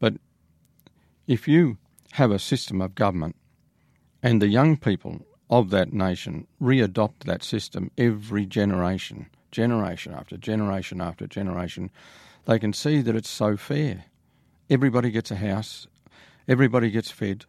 But 0.00 0.14
if 1.28 1.46
you 1.46 1.78
have 2.10 2.32
a 2.32 2.40
system 2.40 2.80
of 2.80 2.96
government 2.96 3.36
and 4.24 4.42
the 4.42 4.48
young 4.48 4.76
people 4.76 5.24
of 5.50 5.70
that 5.70 5.92
nation 5.92 6.48
readopt 6.60 7.20
that 7.26 7.44
system 7.44 7.92
every 7.96 8.44
generation, 8.44 9.26
generation 9.52 10.12
after 10.12 10.36
generation 10.36 11.00
after 11.00 11.28
generation, 11.28 11.92
they 12.44 12.58
can 12.58 12.72
see 12.72 13.02
that 13.02 13.14
it's 13.14 13.30
so 13.30 13.56
fair. 13.56 14.06
Everybody 14.68 15.12
gets 15.12 15.30
a 15.30 15.36
house, 15.36 15.86
everybody 16.48 16.90
gets 16.90 17.12
fed, 17.12 17.44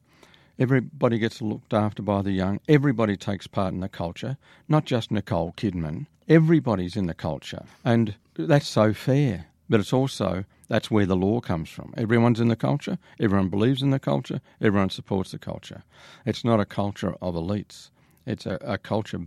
Everybody 0.61 1.17
gets 1.17 1.41
looked 1.41 1.73
after 1.73 2.03
by 2.03 2.21
the 2.21 2.33
young. 2.33 2.59
Everybody 2.69 3.17
takes 3.17 3.47
part 3.47 3.73
in 3.73 3.79
the 3.79 3.89
culture, 3.89 4.37
not 4.69 4.85
just 4.85 5.09
Nicole 5.09 5.53
Kidman. 5.57 6.05
Everybody's 6.29 6.95
in 6.95 7.07
the 7.07 7.15
culture. 7.15 7.63
And 7.83 8.13
that's 8.35 8.67
so 8.67 8.93
fair. 8.93 9.47
But 9.67 9.79
it's 9.79 9.91
also, 9.91 10.45
that's 10.67 10.91
where 10.91 11.07
the 11.07 11.15
law 11.15 11.41
comes 11.41 11.67
from. 11.71 11.95
Everyone's 11.97 12.39
in 12.39 12.47
the 12.47 12.55
culture, 12.55 12.99
everyone 13.19 13.49
believes 13.49 13.81
in 13.81 13.89
the 13.89 13.97
culture, 13.97 14.39
everyone 14.61 14.91
supports 14.91 15.31
the 15.31 15.39
culture. 15.39 15.81
It's 16.27 16.45
not 16.45 16.59
a 16.59 16.65
culture 16.65 17.15
of 17.23 17.33
elites, 17.33 17.89
it's 18.27 18.45
a, 18.45 18.59
a 18.61 18.77
culture 18.77 19.21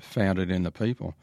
founded 0.00 0.50
in 0.50 0.62
the 0.62 0.70
people. 0.70 1.14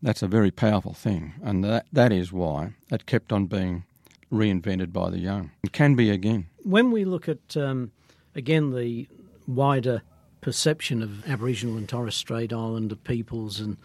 That's 0.00 0.22
a 0.22 0.28
very 0.28 0.50
powerful 0.50 0.94
thing, 0.94 1.34
and 1.42 1.62
that, 1.64 1.88
that 1.92 2.10
is 2.10 2.32
why 2.32 2.72
it 2.90 3.04
kept 3.04 3.34
on 3.34 3.48
being 3.48 3.84
reinvented 4.32 4.94
by 4.94 5.10
the 5.10 5.18
young. 5.18 5.50
It 5.62 5.72
can 5.72 5.94
be 5.94 6.08
again. 6.08 6.46
When 6.62 6.90
we 6.90 7.04
look 7.04 7.28
at 7.28 7.54
um, 7.54 7.92
again, 8.36 8.72
the 8.72 9.08
wider 9.48 10.02
perception 10.40 11.02
of 11.02 11.26
Aboriginal 11.28 11.76
and 11.76 11.88
Torres 11.88 12.14
Strait 12.14 12.52
Islander 12.52 12.94
peoples 12.94 13.58
and 13.58 13.76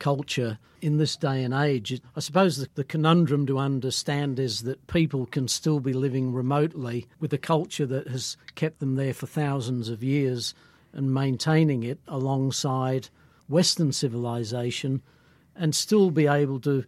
culture 0.00 0.58
in 0.80 0.96
this 0.96 1.16
day 1.16 1.42
and 1.42 1.52
age. 1.52 2.00
I 2.16 2.20
suppose 2.20 2.56
the, 2.56 2.68
the, 2.74 2.84
conundrum 2.84 3.46
to 3.46 3.58
understand 3.58 4.38
is 4.38 4.62
that 4.62 4.86
people 4.86 5.26
can 5.26 5.48
still 5.48 5.80
be 5.80 5.92
living 5.92 6.32
remotely 6.32 7.06
with 7.20 7.32
a 7.32 7.38
culture 7.38 7.86
that 7.86 8.08
has 8.08 8.36
kept 8.54 8.78
them 8.78 8.94
there 8.94 9.14
for 9.14 9.26
thousands 9.26 9.88
of 9.88 10.02
years 10.02 10.54
and 10.92 11.12
maintaining 11.12 11.82
it 11.82 11.98
alongside 12.06 13.08
Western 13.48 13.92
civilization 13.92 15.02
and 15.56 15.74
still 15.74 16.10
be 16.10 16.26
able 16.26 16.60
to 16.60 16.84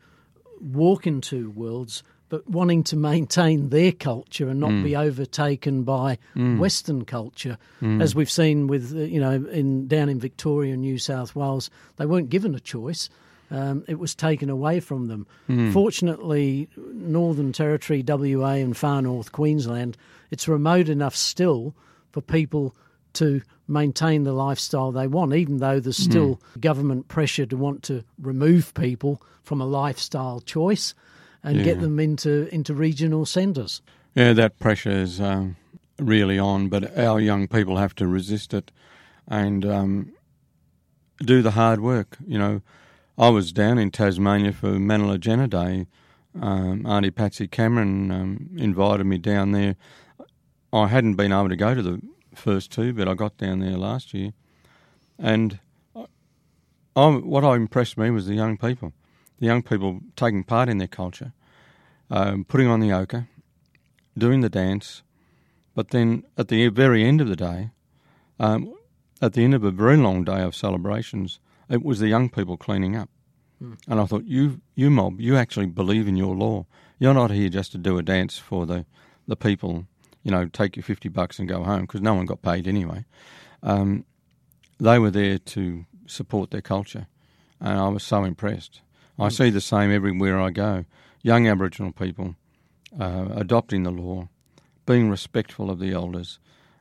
walk 0.60 1.06
in 1.06 1.20
two 1.20 1.50
worlds 1.50 2.02
but 2.30 2.48
wanting 2.48 2.82
to 2.84 2.96
maintain 2.96 3.68
their 3.68 3.92
culture 3.92 4.48
and 4.48 4.60
not 4.60 4.70
mm. 4.70 4.84
be 4.84 4.96
overtaken 4.96 5.82
by 5.82 6.16
mm. 6.34 6.58
Western 6.58 7.04
culture, 7.04 7.58
mm. 7.82 8.00
as 8.00 8.14
we've 8.14 8.30
seen 8.30 8.68
with 8.68 8.96
uh, 8.96 9.00
you 9.00 9.20
know 9.20 9.32
in 9.32 9.86
down 9.86 10.08
in 10.08 10.18
Victoria 10.18 10.72
and 10.72 10.80
New 10.80 10.96
South 10.96 11.34
Wales, 11.36 11.68
they 11.96 12.06
weren't 12.06 12.30
given 12.30 12.54
a 12.54 12.60
choice. 12.60 13.10
Um, 13.50 13.84
it 13.88 13.98
was 13.98 14.14
taken 14.14 14.48
away 14.48 14.78
from 14.78 15.08
them. 15.08 15.26
Mm. 15.48 15.72
Fortunately, 15.72 16.68
Northern 16.76 17.52
Territory, 17.52 18.04
WA, 18.06 18.52
and 18.52 18.76
far 18.76 19.02
north 19.02 19.32
Queensland, 19.32 19.96
it's 20.30 20.46
remote 20.46 20.88
enough 20.88 21.16
still 21.16 21.74
for 22.12 22.20
people 22.20 22.76
to 23.14 23.42
maintain 23.66 24.22
the 24.22 24.32
lifestyle 24.32 24.92
they 24.92 25.08
want, 25.08 25.34
even 25.34 25.56
though 25.56 25.80
there's 25.80 25.98
mm. 25.98 26.10
still 26.10 26.40
government 26.60 27.08
pressure 27.08 27.46
to 27.46 27.56
want 27.56 27.82
to 27.82 28.04
remove 28.22 28.72
people 28.74 29.20
from 29.42 29.60
a 29.60 29.66
lifestyle 29.66 30.38
choice 30.40 30.94
and 31.42 31.58
yeah. 31.58 31.64
get 31.64 31.80
them 31.80 31.98
into 31.98 32.52
into 32.54 32.74
regional 32.74 33.26
centres. 33.26 33.82
Yeah, 34.14 34.32
that 34.32 34.58
pressure 34.58 34.90
is 34.90 35.20
um, 35.20 35.56
really 35.98 36.38
on, 36.38 36.68
but 36.68 36.96
our 36.98 37.20
young 37.20 37.46
people 37.46 37.76
have 37.76 37.94
to 37.96 38.06
resist 38.06 38.52
it 38.52 38.72
and 39.28 39.64
um, 39.64 40.12
do 41.18 41.42
the 41.42 41.52
hard 41.52 41.80
work. 41.80 42.18
You 42.26 42.38
know, 42.38 42.62
I 43.16 43.28
was 43.28 43.52
down 43.52 43.78
in 43.78 43.90
Tasmania 43.90 44.52
for 44.52 44.72
Manala 44.72 45.18
Day. 45.48 45.86
Um, 46.40 46.86
Auntie 46.86 47.10
Patsy 47.10 47.48
Cameron 47.48 48.10
um, 48.10 48.50
invited 48.56 49.04
me 49.04 49.18
down 49.18 49.52
there. 49.52 49.76
I 50.72 50.86
hadn't 50.86 51.14
been 51.14 51.32
able 51.32 51.48
to 51.48 51.56
go 51.56 51.74
to 51.74 51.82
the 51.82 52.00
first 52.34 52.70
two, 52.70 52.92
but 52.92 53.08
I 53.08 53.14
got 53.14 53.36
down 53.36 53.58
there 53.58 53.76
last 53.76 54.14
year, 54.14 54.32
and 55.18 55.58
I, 55.94 57.06
what 57.06 57.44
I 57.44 57.56
impressed 57.56 57.98
me 57.98 58.10
was 58.10 58.26
the 58.26 58.34
young 58.34 58.56
people 58.56 58.92
the 59.40 59.46
young 59.46 59.62
people 59.62 60.00
taking 60.16 60.44
part 60.44 60.68
in 60.68 60.78
their 60.78 60.86
culture, 60.86 61.32
um, 62.10 62.44
putting 62.44 62.68
on 62.68 62.80
the 62.80 62.92
ochre, 62.92 63.28
doing 64.16 64.42
the 64.42 64.48
dance, 64.48 65.02
but 65.74 65.90
then 65.90 66.24
at 66.36 66.48
the 66.48 66.68
very 66.68 67.04
end 67.04 67.20
of 67.20 67.28
the 67.28 67.36
day, 67.36 67.70
um, 68.38 68.74
at 69.22 69.32
the 69.32 69.44
end 69.44 69.54
of 69.54 69.64
a 69.64 69.70
very 69.70 69.96
long 69.96 70.24
day 70.24 70.42
of 70.42 70.54
celebrations, 70.54 71.40
it 71.68 71.82
was 71.82 71.98
the 71.98 72.08
young 72.08 72.28
people 72.28 72.56
cleaning 72.56 72.96
up. 72.96 73.08
Mm. 73.62 73.78
And 73.88 74.00
I 74.00 74.06
thought, 74.06 74.24
you, 74.24 74.60
you 74.74 74.90
mob, 74.90 75.20
you 75.20 75.36
actually 75.36 75.66
believe 75.66 76.08
in 76.08 76.16
your 76.16 76.34
law. 76.34 76.66
You're 76.98 77.14
not 77.14 77.30
here 77.30 77.48
just 77.48 77.72
to 77.72 77.78
do 77.78 77.98
a 77.98 78.02
dance 78.02 78.38
for 78.38 78.66
the, 78.66 78.86
the 79.26 79.36
people, 79.36 79.86
you 80.22 80.30
know, 80.30 80.46
take 80.46 80.76
your 80.76 80.82
50 80.82 81.08
bucks 81.10 81.38
and 81.38 81.48
go 81.48 81.62
home, 81.62 81.82
because 81.82 82.00
no 82.00 82.14
one 82.14 82.26
got 82.26 82.42
paid 82.42 82.66
anyway. 82.66 83.04
Um, 83.62 84.04
they 84.78 84.98
were 84.98 85.10
there 85.10 85.38
to 85.38 85.84
support 86.06 86.50
their 86.50 86.62
culture, 86.62 87.06
and 87.60 87.78
I 87.78 87.88
was 87.88 88.02
so 88.02 88.24
impressed. 88.24 88.80
I 89.20 89.28
see 89.28 89.50
the 89.50 89.60
same 89.60 89.92
everywhere 89.92 90.40
I 90.40 90.50
go. 90.50 90.86
Young 91.22 91.46
Aboriginal 91.46 91.92
people 91.92 92.36
uh, 92.98 93.26
adopting 93.32 93.82
the 93.82 93.90
law, 93.90 94.30
being 94.86 95.10
respectful 95.10 95.70
of 95.70 95.78
the 95.78 95.92
elders, 95.92 96.38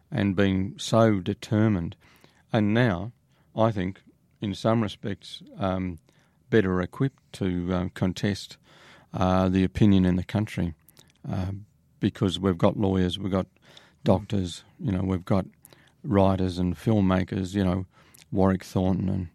and 0.10 0.38
being 0.38 0.76
so 0.78 1.20
determined. 1.20 1.98
And 2.54 2.74
now, 2.74 3.12
I 3.58 3.72
think, 3.72 4.02
in 4.40 4.56
some 4.56 4.82
respects, 4.82 5.44
um, 5.60 6.00
better 6.50 6.82
equipped 6.82 7.22
to 7.34 7.74
uh, 7.74 7.86
contest 7.94 8.56
uh, 9.14 9.50
the 9.50 9.66
opinion 9.66 10.06
in 10.06 10.16
the 10.16 10.24
country 10.24 10.74
uh, 11.30 11.52
because 12.00 12.40
we've 12.40 12.58
got 12.58 12.78
lawyers, 12.78 13.20
we've 13.20 13.34
got 13.34 13.48
doctors, 14.06 14.64
you 14.80 14.94
know, 14.94 15.04
we've 15.04 15.26
got 15.26 15.46
writers 16.06 16.58
and 16.58 16.78
filmmakers, 16.78 17.54
you 17.54 17.66
know, 17.66 17.86
Warwick 18.32 18.64
Thornton 18.64 19.10
and 19.10 19.28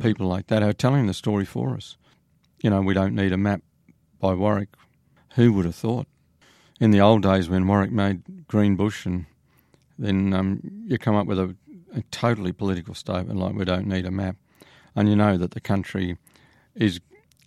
people 0.00 0.26
like 0.26 0.46
that 0.46 0.62
are 0.62 0.72
telling 0.72 1.06
the 1.06 1.14
story 1.14 1.44
for 1.44 1.74
us. 1.74 1.98
You 2.62 2.70
know, 2.70 2.80
we 2.80 2.94
don't 2.94 3.14
need 3.14 3.32
a 3.32 3.36
map 3.36 3.62
by 4.20 4.34
Warwick. 4.34 4.70
Who 5.34 5.52
would 5.52 5.66
have 5.66 5.74
thought? 5.74 6.06
In 6.80 6.90
the 6.90 7.00
old 7.00 7.22
days 7.22 7.48
when 7.48 7.66
Warwick 7.66 7.92
made 7.92 8.46
Greenbush 8.48 9.06
and 9.06 9.26
then 9.98 10.32
um, 10.32 10.60
you 10.86 10.98
come 10.98 11.14
up 11.14 11.26
with 11.26 11.38
a, 11.38 11.54
a 11.94 12.02
totally 12.10 12.52
political 12.52 12.94
statement 12.94 13.38
like 13.38 13.54
we 13.54 13.64
don't 13.64 13.86
need 13.86 14.06
a 14.06 14.10
map. 14.10 14.36
And 14.94 15.08
you 15.08 15.16
know 15.16 15.36
that 15.36 15.52
the 15.52 15.60
country 15.60 16.16
is 16.74 17.00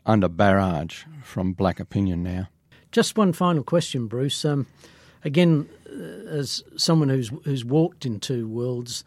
under 0.06 0.30
barrage 0.30 1.04
from 1.24 1.54
black 1.54 1.80
opinion 1.80 2.24
now. 2.24 2.50
Just 2.92 3.18
one 3.18 3.34
final 3.34 3.64
question, 3.64 4.08
Bruce. 4.08 4.44
Um, 4.44 4.66
again, 5.24 5.70
uh, 5.88 6.30
as 6.30 6.64
someone 6.76 7.10
who's 7.10 7.32
who's 7.44 7.64
walked 7.64 8.06
in 8.06 8.20
two 8.20 8.48
worlds, 8.48 9.04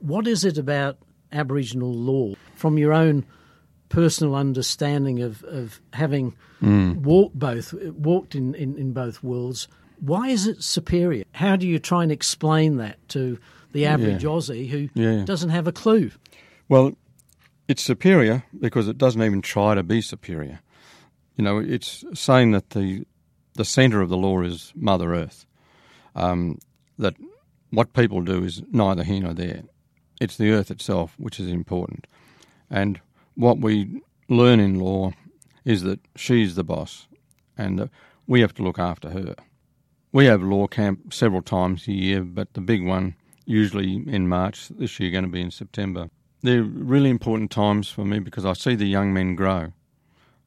what 0.00 0.26
is 0.26 0.44
it 0.44 0.58
about 0.58 0.98
Aboriginal 1.32 1.92
law, 1.92 2.34
from 2.54 2.78
your 2.78 2.92
own 2.92 3.24
personal 3.90 4.34
understanding 4.34 5.20
of, 5.20 5.44
of 5.44 5.80
having 5.92 6.34
mm. 6.62 6.96
walked 6.96 7.38
both 7.38 7.74
walked 7.74 8.34
in, 8.34 8.54
in, 8.54 8.78
in 8.78 8.92
both 8.92 9.22
worlds? 9.22 9.68
Why 10.00 10.28
is 10.28 10.46
it 10.46 10.62
superior? 10.62 11.24
How 11.32 11.56
do 11.56 11.68
you 11.68 11.78
try 11.78 12.02
and 12.02 12.10
explain 12.10 12.78
that 12.78 13.06
to 13.10 13.38
the 13.72 13.84
average 13.84 14.24
yeah. 14.24 14.30
Aussie 14.30 14.68
who 14.68 14.88
yeah. 14.94 15.24
doesn't 15.24 15.50
have 15.50 15.66
a 15.66 15.72
clue? 15.72 16.10
Well, 16.70 16.92
it's 17.68 17.82
superior 17.82 18.44
because 18.58 18.88
it 18.88 18.96
doesn't 18.96 19.22
even 19.22 19.42
try 19.42 19.74
to 19.74 19.82
be 19.82 20.00
superior. 20.00 20.60
You 21.36 21.44
know, 21.44 21.58
it's 21.58 22.04
saying 22.14 22.52
that 22.52 22.70
the 22.70 23.04
the 23.54 23.64
centre 23.64 24.00
of 24.00 24.08
the 24.08 24.16
law 24.16 24.40
is 24.40 24.72
Mother 24.74 25.14
Earth. 25.14 25.44
Um, 26.14 26.58
that 26.98 27.14
what 27.70 27.92
people 27.92 28.22
do 28.22 28.44
is 28.44 28.62
neither 28.70 29.04
here 29.04 29.20
nor 29.20 29.34
there. 29.34 29.62
It's 30.20 30.36
the 30.36 30.50
earth 30.50 30.70
itself 30.70 31.14
which 31.18 31.40
is 31.40 31.48
important. 31.48 32.06
And 32.70 33.00
what 33.40 33.58
we 33.58 34.02
learn 34.28 34.60
in 34.60 34.78
law 34.78 35.12
is 35.64 35.82
that 35.82 36.00
she's 36.16 36.54
the 36.54 36.64
boss 36.64 37.08
and 37.56 37.90
we 38.26 38.40
have 38.40 38.54
to 38.54 38.62
look 38.62 38.78
after 38.78 39.10
her. 39.10 39.34
We 40.12 40.26
have 40.26 40.42
law 40.42 40.66
camp 40.66 41.12
several 41.12 41.42
times 41.42 41.86
a 41.86 41.92
year, 41.92 42.22
but 42.22 42.54
the 42.54 42.60
big 42.60 42.84
one 42.86 43.14
usually 43.44 44.02
in 44.06 44.28
March. 44.28 44.68
This 44.68 44.98
year 44.98 45.10
going 45.10 45.24
to 45.24 45.30
be 45.30 45.40
in 45.40 45.50
September 45.50 46.10
they're 46.42 46.62
really 46.62 47.10
important 47.10 47.50
times 47.50 47.88
for 47.88 48.04
me 48.04 48.18
because 48.18 48.44
I 48.44 48.54
see 48.54 48.74
the 48.74 48.86
young 48.86 49.12
men 49.12 49.34
grow. 49.34 49.72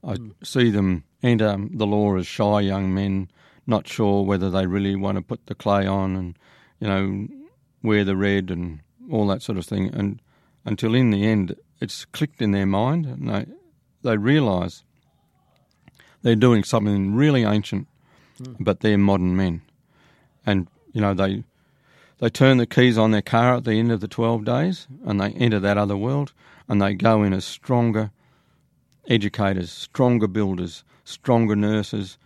I 0.03 0.15
mm. 0.15 0.34
see 0.43 0.69
them 0.69 1.03
enter 1.21 1.56
the 1.71 1.88
law 1.88 2.15
as 2.17 2.27
shy 2.27 2.62
young 2.62 2.93
men, 2.93 3.29
not 3.67 3.88
sure 3.88 4.23
whether 4.23 4.49
they 4.49 4.65
really 4.65 4.95
want 4.95 5.17
to 5.17 5.21
put 5.21 5.45
the 5.45 5.56
clay 5.56 5.86
on 5.86 6.15
and, 6.15 6.38
you 6.79 6.88
know, 6.88 7.27
wear 7.82 8.03
the 8.03 8.15
red 8.15 8.49
and 8.49 8.79
all 9.12 9.27
that 9.27 9.41
sort 9.41 9.58
of 9.58 9.65
thing. 9.65 9.93
And 9.93 10.21
until 10.65 10.95
in 10.95 11.12
the 11.12 11.25
end, 11.25 11.56
it's 11.83 12.05
clicked 12.05 12.41
in 12.41 12.51
their 12.51 12.65
mind 12.65 13.05
and 13.05 13.29
they, 13.29 13.45
they 14.03 14.17
realise 14.17 14.83
they're 16.21 16.35
doing 16.35 16.63
something 16.63 17.13
really 17.13 17.43
ancient, 17.43 17.87
mm. 18.41 18.55
but 18.59 18.79
they're 18.79 18.97
modern 18.97 19.35
men. 19.35 19.61
And, 20.45 20.67
you 20.93 21.01
know, 21.01 21.13
they 21.13 21.43
they 22.19 22.29
turn 22.29 22.57
the 22.57 22.65
keys 22.65 22.97
on 22.97 23.11
their 23.11 23.21
car 23.21 23.55
at 23.55 23.65
the 23.65 23.73
end 23.73 23.91
of 23.91 23.99
the 23.99 24.07
12 24.07 24.45
days 24.45 24.87
and 25.05 25.19
they 25.19 25.31
enter 25.31 25.59
that 25.59 25.77
other 25.77 25.97
world 25.97 26.31
and 26.69 26.81
they 26.81 26.93
go 26.93 27.21
in 27.21 27.33
as 27.33 27.43
stronger 27.43 28.11
educators, 29.09 29.69
stronger 29.69 30.27
builders, 30.27 30.85
stronger 31.03 31.55
nurses, 31.55 32.17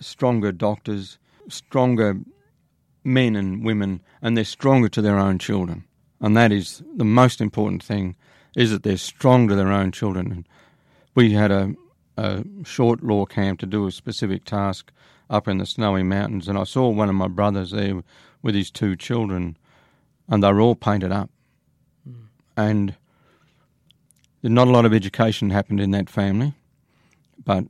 stronger 0.00 0.52
doctors, 0.52 1.18
stronger 1.50 2.18
men 3.04 3.36
and 3.36 3.62
women, 3.62 4.00
and 4.22 4.36
they're 4.38 4.44
stronger 4.44 4.88
to 4.88 5.02
their 5.02 5.18
own 5.18 5.38
children. 5.38 5.84
And 6.18 6.34
that 6.34 6.50
is 6.50 6.82
the 6.94 7.04
most 7.04 7.42
important 7.42 7.82
thing, 7.82 8.16
is 8.56 8.72
that 8.72 8.82
they're 8.82 8.96
strong 8.96 9.46
to 9.46 9.54
their 9.54 9.70
own 9.70 9.92
children. 9.92 10.32
And 10.32 10.48
we 11.14 11.32
had 11.32 11.52
a, 11.52 11.74
a 12.16 12.42
short 12.64 13.04
law 13.04 13.26
camp 13.26 13.60
to 13.60 13.66
do 13.66 13.86
a 13.86 13.92
specific 13.92 14.44
task 14.44 14.90
up 15.30 15.46
in 15.46 15.58
the 15.58 15.66
snowy 15.66 16.02
mountains, 16.02 16.48
and 16.48 16.58
I 16.58 16.64
saw 16.64 16.88
one 16.88 17.08
of 17.08 17.14
my 17.14 17.28
brothers 17.28 17.70
there 17.70 18.02
with 18.42 18.54
his 18.54 18.70
two 18.70 18.96
children, 18.96 19.56
and 20.28 20.42
they 20.42 20.52
were 20.52 20.60
all 20.60 20.74
painted 20.74 21.12
up. 21.12 21.30
Mm. 22.08 22.26
And 22.56 22.96
not 24.42 24.68
a 24.68 24.70
lot 24.70 24.84
of 24.84 24.94
education 24.94 25.50
happened 25.50 25.80
in 25.80 25.90
that 25.90 26.08
family, 26.08 26.54
but 27.44 27.64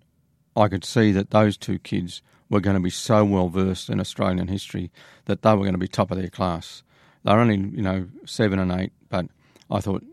I 0.54 0.68
could 0.68 0.84
see 0.84 1.12
that 1.12 1.30
those 1.30 1.56
two 1.56 1.78
kids 1.78 2.22
were 2.48 2.60
going 2.60 2.76
to 2.76 2.82
be 2.82 2.90
so 2.90 3.24
well 3.24 3.48
versed 3.48 3.90
in 3.90 4.00
Australian 4.00 4.48
history 4.48 4.90
that 5.24 5.42
they 5.42 5.50
were 5.50 5.64
going 5.64 5.72
to 5.72 5.78
be 5.78 5.88
top 5.88 6.10
of 6.10 6.18
their 6.18 6.28
class. 6.28 6.82
They're 7.24 7.40
only, 7.40 7.56
you 7.56 7.82
know, 7.82 8.06
seven 8.24 8.58
and 8.58 8.70
eight, 8.70 8.92
but 9.08 9.26
I 9.70 9.80
thought, 9.80 10.04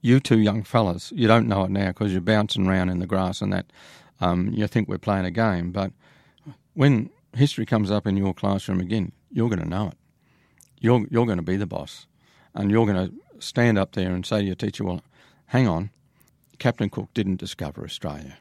you 0.00 0.20
two 0.20 0.38
young 0.38 0.62
fellas, 0.62 1.12
you 1.14 1.26
don't 1.26 1.48
know 1.48 1.64
it 1.64 1.70
now 1.70 1.88
because 1.88 2.12
you're 2.12 2.20
bouncing 2.20 2.66
around 2.66 2.88
in 2.90 2.98
the 2.98 3.06
grass 3.06 3.40
and 3.40 3.52
that. 3.52 3.66
Um, 4.20 4.50
you 4.52 4.66
think 4.66 4.88
we're 4.88 4.98
playing 4.98 5.26
a 5.26 5.30
game, 5.30 5.70
but 5.70 5.92
when 6.74 7.10
history 7.34 7.64
comes 7.64 7.88
up 7.88 8.04
in 8.04 8.16
your 8.16 8.34
classroom 8.34 8.80
again, 8.80 9.12
you're 9.30 9.48
going 9.48 9.62
to 9.62 9.68
know 9.68 9.88
it. 9.88 9.96
You're, 10.80 11.06
you're 11.08 11.26
going 11.26 11.38
to 11.38 11.42
be 11.42 11.56
the 11.56 11.66
boss. 11.66 12.06
And 12.54 12.70
you're 12.70 12.86
going 12.86 13.08
to 13.08 13.14
stand 13.38 13.78
up 13.78 13.92
there 13.92 14.12
and 14.12 14.26
say 14.26 14.40
to 14.40 14.44
your 14.44 14.56
teacher, 14.56 14.82
well, 14.82 15.02
hang 15.46 15.68
on, 15.68 15.90
Captain 16.58 16.90
Cook 16.90 17.10
didn't 17.14 17.36
discover 17.36 17.84
Australia. 17.84 18.38